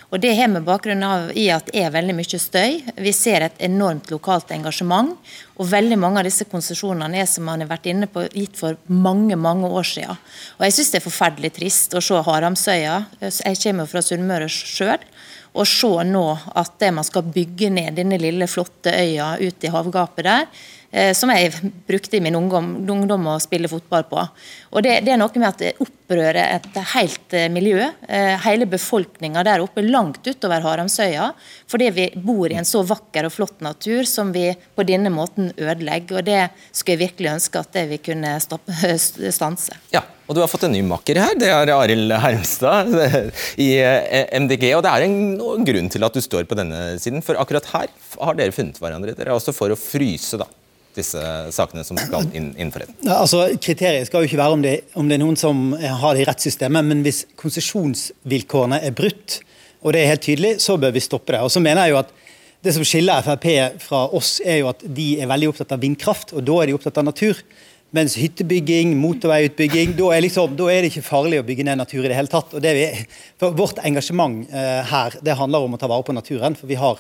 [0.09, 2.79] Og Det har med bakgrunn av i at det er veldig mye støy.
[3.05, 5.13] Vi ser et enormt lokalt engasjement.
[5.61, 8.81] Og veldig mange av disse konsesjonene er som man har vært inne på, gitt for
[8.89, 10.25] mange mange år siden.
[10.57, 12.97] Og Jeg syns det er forferdelig trist å se Haramsøya.
[13.21, 15.05] Jeg kommer fra Sunnmøre sjøl
[15.57, 16.25] å se nå
[16.57, 20.49] at man skal bygge ned denne lille, flotte øya ut i havgapet der,
[20.91, 21.53] eh, som jeg
[21.89, 24.23] brukte i min ungdom, ungdom å spille fotball på.
[24.73, 27.89] Og det, det, er noe med at det opprører et helt eh, miljø.
[28.09, 31.31] Eh, hele befolkninga der oppe, langt utover Haramsøya.
[31.71, 35.53] Fordi vi bor i en så vakker og flott natur som vi på denne måten
[35.57, 36.21] ødelegger.
[36.21, 38.97] Og det skulle jeg virkelig ønske at vi kunne stoppe,
[39.39, 39.81] stanse.
[39.95, 41.35] Ja, og du har fått en ny makker her.
[41.39, 42.93] Det er Arild Hermstad
[43.63, 44.73] i eh, MDG.
[44.75, 47.91] Og det er en grunn til at du står på denne siden, for akkurat her
[48.19, 49.15] har dere funnet hverandre.
[49.15, 50.49] Dere er også for å fryse da,
[50.99, 51.23] disse
[51.55, 52.89] sakene som skal inn, innenfor.
[53.07, 56.17] Ja, altså, kriteriet skal jo ikke være om det, om det er noen som har
[56.17, 59.41] det i rettssystemet, men hvis konsesjonsvilkårene er brutt,
[59.87, 61.45] og det er helt tydelig, så bør vi stoppe det.
[61.47, 62.11] Og så mener jeg jo at
[62.67, 63.47] det som skiller Frp
[63.85, 66.75] fra oss, er jo at de er veldig opptatt av vindkraft, og da er de
[66.75, 67.39] opptatt av natur.
[67.95, 72.03] Mens hyttebygging, motorveiutbygging, da er, liksom, da er, det ikke farlig å bygge ned natur
[72.03, 72.57] i det hele tatt.
[72.63, 72.87] Det vi,
[73.39, 76.59] Vårt engasjement eh, her det handler om å ta vare på naturen.
[76.59, 76.99] For vi har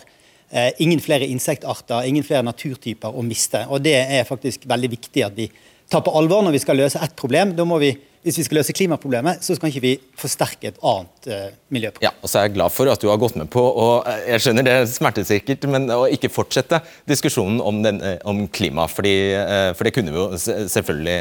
[0.51, 3.65] eh, ingen flere insektarter, ingen flere naturtyper å miste.
[3.67, 5.49] Og det er faktisk veldig viktig at vi
[5.91, 7.57] tar på alvor når vi skal løse ett problem.
[7.59, 7.91] Da må vi
[8.27, 12.09] hvis vi skal løse klimaproblemet, så skal ikke vi forsterke et annet uh, miljøproblem.
[12.09, 14.25] Ja, og så er jeg glad for at du har gått med på, og eh,
[14.33, 18.89] jeg skjønner det smerter sikkert, men å ikke fortsette diskusjonen om, den, eh, om klima,
[18.91, 20.41] fordi, uh, for det kunne vi jo
[20.73, 21.19] selvfølgelig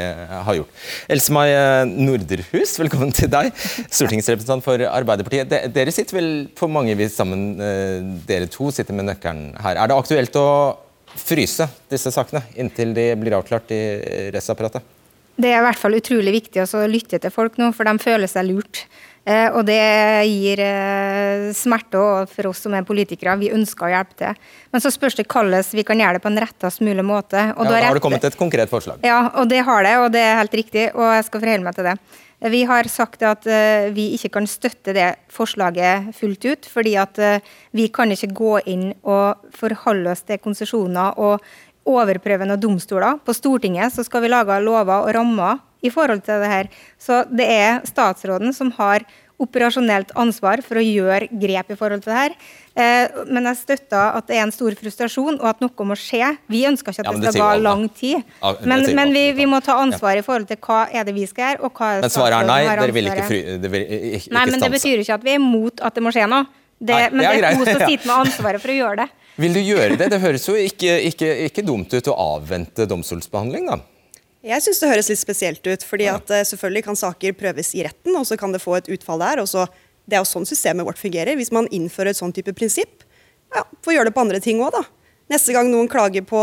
[0.48, 0.82] ha gjort.
[1.14, 1.54] Else-May
[1.92, 3.52] Norderhus, velkommen til deg,
[3.86, 5.46] stortingsrepresentant for Arbeiderpartiet.
[5.52, 7.46] De, dere sitter vel på mange vis sammen,
[8.26, 9.78] dere to sitter med nøkkelen her.
[9.78, 10.48] Er det aktuelt å
[11.16, 13.82] fryse disse sakene inntil de blir avklart i
[14.34, 14.95] rettsapparatet?
[15.36, 18.30] Det er i hvert fall utrolig viktig å lytte til folk nå, for de føler
[18.30, 18.86] seg lurt.
[19.26, 19.80] Eh, og det
[20.30, 23.34] gir eh, smerte for oss som er politikere.
[23.40, 24.44] Vi ønsker å hjelpe til.
[24.70, 27.48] Men så spørs det hvordan vi kan gjøre det på en rettest mulig måte.
[27.56, 29.02] Og ja, da har det kommet et konkret forslag.
[29.06, 30.86] Ja, og det har det, og det er helt riktig.
[30.94, 31.98] Og jeg skal forholde meg til det.
[32.52, 37.18] Vi har sagt at uh, vi ikke kan støtte det forslaget fullt ut, fordi at
[37.74, 41.40] vi kan ikke gå inn og forholde oss til konsesjoner og
[41.86, 43.20] overprøvende domstoler.
[43.24, 46.72] På Stortinget så skal vi lage lover og rammer i forhold til det her.
[46.98, 49.06] Så det er statsråden som har
[49.36, 52.36] operasjonelt ansvar for å gjøre grep i forhold til det her.
[52.76, 56.30] Eh, men jeg støtter at det er en stor frustrasjon, og at noe må skje.
[56.52, 58.24] Vi ønsker ikke at ja, det, det skal gå lang tid.
[58.40, 61.26] Ja, men, men vi, vi, må ta ansvar i forhold til hva er det vi
[61.28, 64.36] skal gjøre, og hva er Men svaret er nei, dere vil ikke, fri, vil ikke
[64.38, 66.48] Nei, men det betyr ikke at vi er imot at det må skje noe.
[66.76, 69.04] Det, nei, men det er, det er hun som sitter med ansvaret for å gjøre
[69.04, 69.25] det.
[69.36, 70.08] Vil du gjøre det?
[70.12, 73.80] Det høres jo ikke, ikke, ikke dumt ut å avvente domstolsbehandling, da?
[74.46, 75.82] Jeg syns det høres litt spesielt ut.
[75.84, 78.88] fordi at uh, Selvfølgelig kan saker prøves i retten, og så kan det få et
[78.96, 79.42] utfall der.
[79.42, 79.66] og så,
[80.06, 81.36] Det er jo sånn systemet vårt fungerer.
[81.36, 83.04] Hvis man innfører et sånn type prinsipp,
[83.52, 84.84] ja, får gjøre det på andre ting òg, da.
[85.34, 86.40] Neste gang noen klager på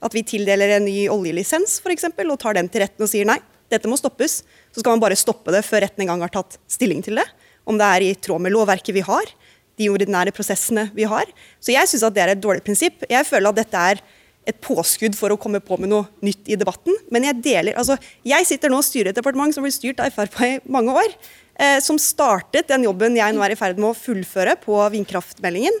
[0.00, 3.36] at vi tildeler en ny oljelisens eksempel, og tar den til retten og sier nei,
[3.70, 4.40] dette må stoppes,
[4.72, 7.26] så skal man bare stoppe det før retten en gang har tatt stilling til det.
[7.68, 9.28] Om det er i tråd med lovverket vi har
[9.80, 11.28] de ordinære prosessene vi har.
[11.62, 13.06] Så jeg syns det er et dårlig prinsipp.
[13.08, 14.02] Jeg føler at dette er
[14.48, 16.96] et påskudd for å komme på med noe nytt i debatten.
[17.12, 20.12] Men jeg deler altså, Jeg sitter nå og styrer et departement som blir styrt av
[20.14, 21.16] Frp i mange år.
[21.60, 25.76] Eh, som startet den jobben jeg nå er i ferd med å fullføre på vindkraftmeldingen.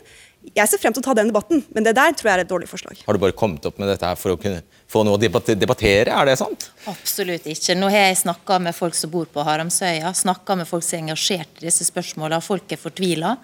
[0.56, 2.50] Jeg ser frem til å ta den debatten, men det der tror jeg er et
[2.50, 3.00] dårlig forslag.
[3.04, 6.10] Har du bare kommet opp med dette her for å kunne få noe å debattere,
[6.10, 6.66] er det sant?
[6.90, 7.76] Absolutt ikke.
[7.78, 11.04] Nå har jeg snakka med folk som bor på Haramsøya, snakka med folk som er
[11.04, 12.42] engasjert i disse spørsmålene.
[12.42, 13.36] Folk er fortvila.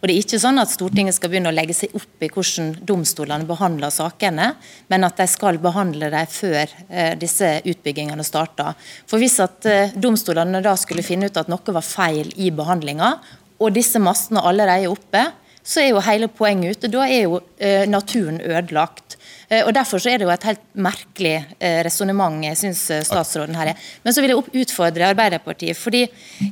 [0.00, 2.72] Og det er ikke sånn at Stortinget skal begynne å legge seg opp i hvordan
[2.88, 4.50] domstolene behandler sakene,
[4.88, 8.72] men at de skal behandle dem før eh, disse utbyggingene starter.
[9.10, 13.16] For hvis at eh, domstolene da skulle finne ut at noe var feil i behandlinga,
[13.60, 15.28] og disse mastene allerede er oppe,
[15.64, 16.90] så er jo hele poenget ute.
[16.92, 19.16] Da er jo eh, naturen ødelagt.
[19.54, 23.56] Eh, og Derfor så er det jo et helt merkelig eh, resonnement syns eh, statsråden
[23.58, 23.90] her er.
[24.04, 25.76] Men så vil jeg utfordre Arbeiderpartiet.
[25.76, 26.06] fordi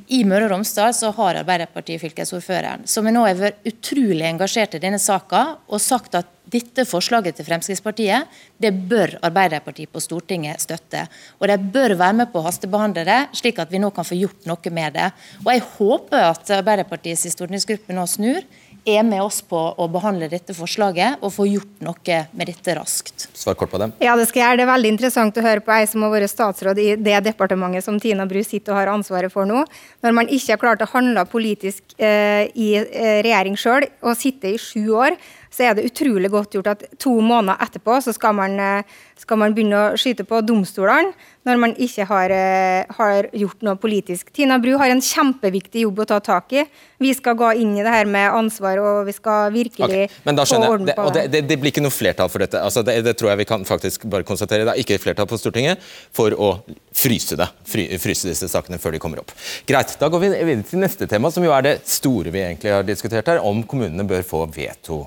[0.09, 4.83] I Møre og Romsdal så har Arbeiderpartiet fylkesordføreren, som nå har vært utrolig engasjert i
[4.83, 11.07] denne saka og sagt at dette forslaget til Fremskrittspartiet det bør Arbeiderpartiet på Stortinget støtte.
[11.41, 14.19] Og De bør være med på å hastebehandle det, slik at vi nå kan få
[14.19, 15.09] gjort noe med det.
[15.45, 18.43] Og Jeg håper at Arbeiderpartiets stortingsgruppe nå snur
[18.89, 23.29] er med oss på å behandle dette forslaget og få gjort noe med dette raskt.
[23.39, 23.93] Svar kort på det.
[24.03, 24.61] Ja, det skal jeg gjøre.
[24.61, 27.87] Det er veldig interessant å høre på ei som har vært statsråd i det departementet
[27.87, 29.63] som Tina Bru sitter og har ansvaret for nå.
[30.03, 34.51] Når man ikke har klart å handle politisk eh, i eh, regjering sjøl og sitte
[34.51, 35.19] i sju år,
[35.53, 38.89] så er det utrolig godt gjort at to måneder etterpå så skal man, eh,
[39.21, 41.13] skal man begynne å skyte på domstolene
[41.47, 44.31] når man ikke har, eh, har, gjort noe politisk.
[44.33, 46.65] Tina Bru har en kjempeviktig jobb å ta tak i.
[47.03, 50.39] Vi skal gå inn i det her med ansvar, og vi skal virkelig okay, men
[50.39, 52.61] da skjønner jeg, det, og det, det, det, blir ikke noe flertall for dette.
[52.63, 54.65] Altså det, det, tror jeg vi kan faktisk bare konstatere.
[54.69, 55.83] Det er ikke flertall på Stortinget
[56.15, 56.53] for å
[56.95, 59.35] fryse det, fryse disse sakene før de kommer opp.
[59.67, 62.71] Greit, Da går vi videre til neste tema, som jo er det store vi egentlig
[62.73, 65.03] har diskutert her, om kommunene bør få veto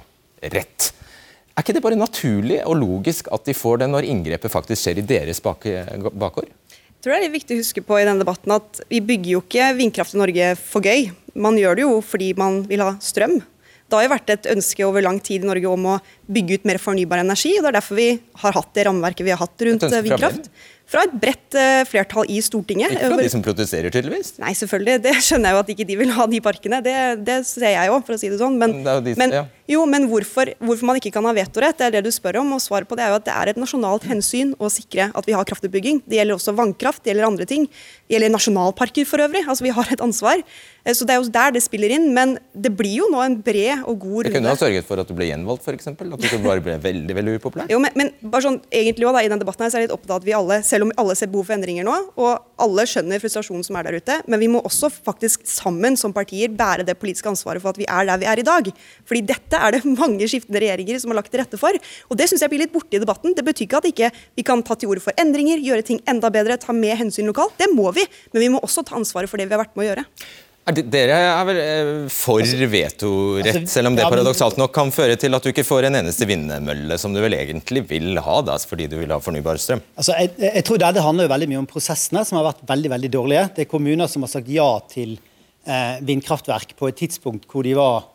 [0.54, 0.92] rett.
[1.56, 5.00] Er ikke det bare naturlig og logisk at de får det når inngrepet faktisk skjer
[5.00, 6.50] i deres bakgård?
[6.50, 9.36] Jeg tror det er litt viktig å huske på i denne debatten at Vi bygger
[9.36, 11.12] jo ikke vindkraft i Norge for gøy.
[11.38, 13.38] Man gjør det jo fordi man vil ha strøm.
[13.86, 16.66] Det har jo vært et ønske over lang tid i Norge om å bygge ut
[16.66, 17.54] mer fornybar energi.
[17.60, 18.08] og Det er derfor vi
[18.42, 20.50] har hatt det rammeverket vi har hatt rundt vindkraft
[20.90, 22.94] fra et bredt uh, flertall i Stortinget.
[22.94, 24.36] Ikke fra de som protesterer, tydeligvis?
[24.42, 25.02] Nei, selvfølgelig.
[25.06, 26.82] Det skjønner jeg jo at ikke de vil ha de parkene.
[26.86, 28.60] Det, det ser jeg jo, for å si det sånn.
[28.62, 29.44] Men, det de, men, ja.
[29.72, 32.54] jo, men hvorfor, hvorfor, man ikke kan ha vetorett, det er det du spør om.
[32.58, 35.30] Og svaret på det er jo at det er et nasjonalt hensyn å sikre at
[35.30, 36.04] vi har kraftutbygging.
[36.06, 37.66] Det gjelder også vannkraft, det gjelder andre ting.
[38.06, 39.46] Det gjelder nasjonalparker for øvrig.
[39.48, 40.46] Altså, vi har et ansvar.
[40.86, 42.12] Eh, så det er jo der det spiller inn.
[42.16, 44.30] Men det blir jo nå en bred og god runde.
[44.30, 45.90] Det kunne ha sørget for at du ble gjenvalgt, f.eks.
[45.92, 47.70] At du ikke bare ble veldig veldig upopulær.
[47.72, 49.90] Jo, men, men bare sånn, egentlig også da, i den debatten her, så er jeg
[49.90, 52.62] litt opptatt av at vi alle selv om alle ser behov for endringer nå, og
[52.62, 56.54] alle skjønner frustrasjonen som er der ute, men vi må også faktisk sammen som partier
[56.54, 58.70] bære det politiske ansvaret for at vi er der vi er i dag.
[59.10, 61.76] Fordi dette er det mange skiftende regjeringer som har lagt til rette for.
[62.10, 63.36] Og det syns jeg blir litt borte i debatten.
[63.36, 66.02] Det betyr ikke at ikke vi ikke kan ta til orde for endringer, gjøre ting
[66.10, 67.56] enda bedre, ta med hensyn lokalt.
[67.58, 69.88] Det må vi, men vi må også ta ansvaret for det vi har vært med
[69.88, 70.06] å gjøre.
[70.66, 74.90] Er dere er vel eh, for altså, vetorett, altså, selv om det paradoksalt nok kan
[74.94, 78.40] føre til at du ikke får en eneste vindmølle som du vel egentlig vil ha,
[78.42, 79.84] da, fordi du vil ha fornybar strøm?
[79.94, 82.92] Altså, jeg, jeg tror Det handler jo veldig mye om prosessene, som har vært veldig
[82.96, 83.46] veldig dårlige.
[83.54, 85.20] Det er kommuner som har sagt ja til
[85.70, 88.10] eh, vindkraftverk på et tidspunkt hvor de var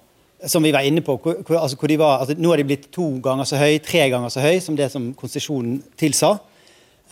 [0.50, 2.68] som vi var inne på, hvor, hvor, altså, hvor de var, altså, Nå er de
[2.72, 6.34] blitt to ganger så høy, tre ganger så høy som det som konsesjonen tilsa.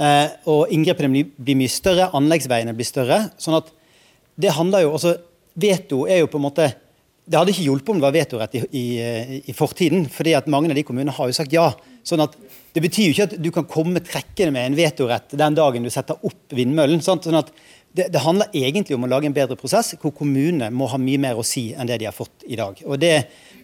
[0.02, 3.28] Eh, og Inngrepene blir, blir mye større, anleggsveiene blir større.
[3.38, 3.70] sånn at
[4.38, 5.16] det handler jo også
[5.60, 6.68] veto er jo på en måte
[7.28, 8.84] Det hadde ikke hjulpet om det var vetorett i, i,
[9.44, 11.66] i, fortiden, fordi at mange av de kommunene har jo sagt ja.
[12.06, 12.38] sånn at
[12.72, 15.90] Det betyr jo ikke at du kan komme trekkende med en vetorett den dagen du
[15.92, 17.02] setter opp vindmøllen.
[17.04, 17.52] sånn at
[17.92, 21.20] det, det, handler egentlig om å lage en bedre prosess, hvor kommunene må ha mye
[21.20, 22.80] mer å si enn det de har fått i dag.
[22.86, 23.14] Og det,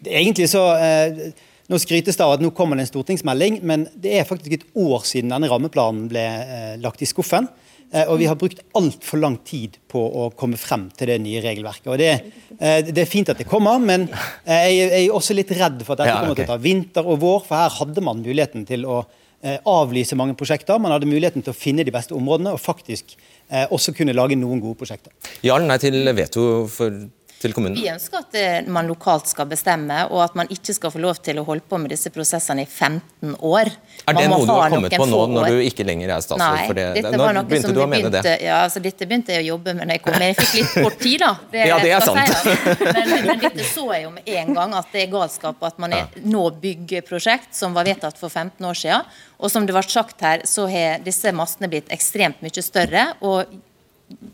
[0.05, 0.69] det egentlig så...
[0.77, 4.53] Eh, nå skrytes det av at nå kommer det en stortingsmelding, men det er faktisk
[4.53, 7.49] et år siden denne rammeplanen ble eh, lagt i skuffen.
[7.95, 11.43] Eh, og vi har brukt altfor lang tid på å komme frem til det nye
[11.45, 11.91] regelverket.
[11.93, 12.13] og Det,
[12.59, 14.09] eh, det er fint at det kommer, men
[14.45, 17.21] eh, jeg er også litt redd for at dette kommer til å ta vinter og
[17.23, 17.45] vår.
[17.47, 19.05] For her hadde man muligheten til å
[19.45, 20.79] avlyse mange prosjekter.
[20.81, 23.13] Man hadde muligheten til å finne de beste områdene og faktisk
[23.53, 25.13] også kunne lage noen gode prosjekter.
[25.45, 26.97] Ja eller nei til veto for
[27.45, 27.77] til kommunen?
[27.79, 31.21] Vi ønsker at eh, man lokalt skal bestemme, og at man ikke skal få lov
[31.25, 33.71] til å holde på med disse prosessene i 15 år.
[34.05, 36.45] Er det noe du har kommet på nå når du ikke lenger er statsråd?
[36.45, 36.87] Nei, for det?
[36.99, 38.23] dette var noe begynte som du å mene det?
[38.45, 40.79] Ja, altså, dette begynte jeg å jobbe med da jeg kom, men jeg fikk litt
[40.87, 41.33] kort tid, da.
[41.53, 42.35] Det, ja, det er sant.
[42.45, 45.79] Si, men, men, dette så jeg jo med en gang, at det er galskap at
[45.83, 49.15] man er, nå bygger prosjekt som var vedtatt for 15 år siden.
[49.39, 53.13] Og som det ble sagt her, så har disse mastene blitt ekstremt mye større.
[53.21, 53.53] og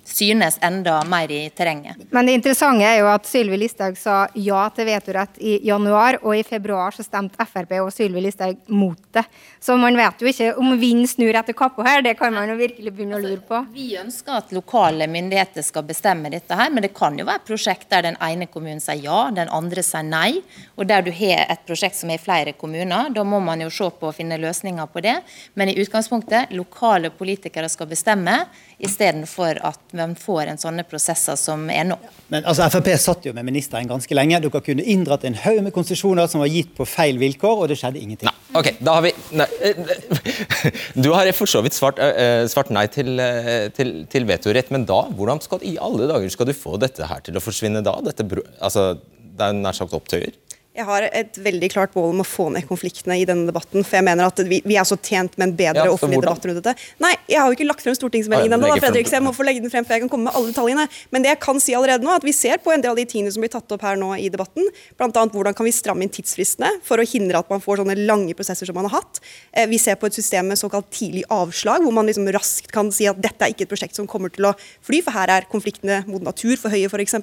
[0.04, 1.96] synes enda mer i terrenget.
[2.10, 6.34] Men det interessante er jo at Sylvi Listhaug sa ja til vetorett i januar, og
[6.36, 9.24] i februar så stemte Frp og Sylvi Listhaug mot det.
[9.60, 12.56] Så man vet jo ikke om vinden snur etter kappa her, det kan man jo
[12.58, 13.60] virkelig begynne å lure på.
[13.60, 17.44] Altså, vi ønsker at lokale myndigheter skal bestemme dette her, men det kan jo være
[17.46, 20.40] prosjekt der den ene kommunen sier ja, den andre sier nei.
[20.76, 23.70] Og der du har et prosjekt som er i flere kommuner, da må man jo
[23.72, 25.18] se på å finne løsninger på det.
[25.54, 28.40] Men i utgangspunktet, lokale politikere skal bestemme
[28.80, 31.98] istedenfor at man får en sånne prosesser som er nå.
[32.32, 34.40] Men altså, Frp satt jo med ministeren ganske lenge.
[34.42, 37.78] Dere kunne inndratt en haug med konsesjoner som var gitt på feil vilkår, og det
[37.80, 38.30] skjedde ingenting.
[38.30, 39.14] Nei, ok, da har vi...
[39.36, 39.48] Nei.
[41.04, 44.84] Du har for så vidt svart, uh, svart nei til, uh, til, til, vetorett, men
[44.88, 47.96] da, hvordan skal i alle dager skal du få dette her til å forsvinne da?
[48.04, 48.26] Dette,
[48.60, 48.92] altså,
[49.40, 50.34] det er nær sagt opptøyer?
[50.70, 53.82] Jeg har et veldig klart mål om å få ned konfliktene i denne debatten.
[53.82, 56.44] For jeg mener at vi, vi er så tjent med en bedre Ja, offentlig debatt
[56.46, 56.74] rundt dette.
[57.02, 59.64] Nei, jeg har jo ikke lagt frem stortingsmeldingen ennå, Fredrik, så jeg må få legge
[59.64, 60.84] den frem før jeg kan komme med alle detaljene.
[61.10, 63.06] Men det jeg kan si allerede nå, at vi ser på en del av de
[63.10, 64.68] tingene som blir tatt opp her nå i debatten.
[64.94, 65.10] Bl.a.
[65.10, 68.70] hvordan kan vi stramme inn tidsfristene for å hindre at man får sånne lange prosesser
[68.70, 69.18] som man har hatt.
[69.50, 72.92] Eh, Vi ser på et system med såkalt tidlig avslag, hvor man liksom raskt kan
[72.94, 74.54] si at dette er ikke et prosjekt som kommer til å
[74.86, 77.18] fly, for her er konfliktene mot natur for høye f.eks.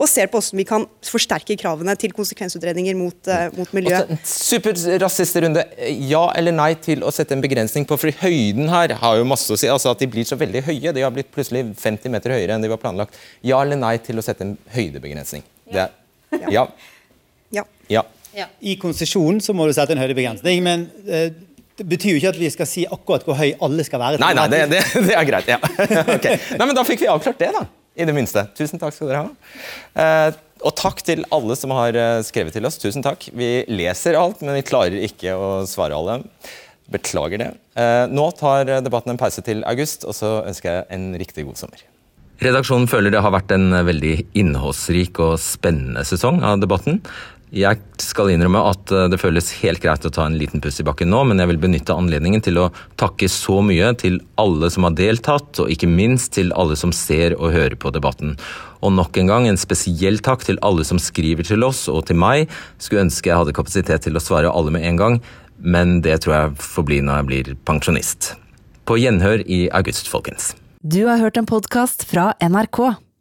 [0.00, 2.16] Og ser på hvordan vi kan forsterke kravene til
[2.86, 4.18] konsekvensutredninger mot, eh, mot miljøet.
[4.24, 5.64] Superraskt siste runde.
[6.08, 9.50] Ja eller nei til å sette en begrensning på for høyden her har jo masse
[9.50, 9.66] å si.
[9.66, 10.92] altså At de blir så veldig høye.
[10.92, 13.14] De har blitt plutselig 50 meter høyere enn de var planlagt.
[13.42, 15.42] Ja eller nei til å sette en høydebegrensning?
[15.70, 15.90] Det er,
[16.50, 16.66] ja.
[17.88, 18.02] Ja.
[18.34, 18.46] ja.
[18.60, 21.30] I konsesjonen så må du sette en høydebegrensning, men eh,
[21.76, 24.20] det betyr jo ikke at vi skal si akkurat hvor høy alle skal være.
[24.20, 25.48] Nei, nei, det, det, det er greit.
[25.48, 25.58] ja.
[26.16, 26.38] okay.
[26.56, 27.66] Nei, men Da fikk vi avklart det, da.
[27.96, 28.42] I det minste.
[28.56, 29.30] Tusen takk skal dere ha.
[29.96, 30.34] Eh,
[30.64, 32.78] og takk til alle som har eh, skrevet til oss.
[32.82, 33.28] Tusen takk.
[33.36, 36.20] Vi leser alt, men vi klarer ikke å svare alle.
[36.92, 37.50] Beklager det.
[37.76, 41.60] Eh, nå tar debatten en pause til august, og så ønsker jeg en riktig god
[41.60, 41.84] sommer.
[42.44, 47.00] Redaksjonen føler det har vært en veldig innholdsrik og spennende sesong av debatten.
[47.54, 50.86] Jeg skal innrømme at eh, det føles helt greit å ta en liten puss i
[50.86, 52.64] bakken nå, men jeg vil benytte anledningen til å
[52.98, 57.36] takke så mye til alle som har deltatt, og ikke minst til alle som ser
[57.38, 58.34] og hører på debatten.
[58.82, 62.18] Og nok en gang en spesiell takk til alle som skriver til oss og til
[62.18, 62.50] meg.
[62.82, 65.22] Skulle ønske jeg hadde kapasitet til å svare alle med en gang,
[65.62, 68.34] men det tror jeg får bli når jeg blir pensjonist.
[68.86, 70.56] På gjenhør i august, folkens.
[70.82, 73.05] Du har hørt en podkast fra NRK.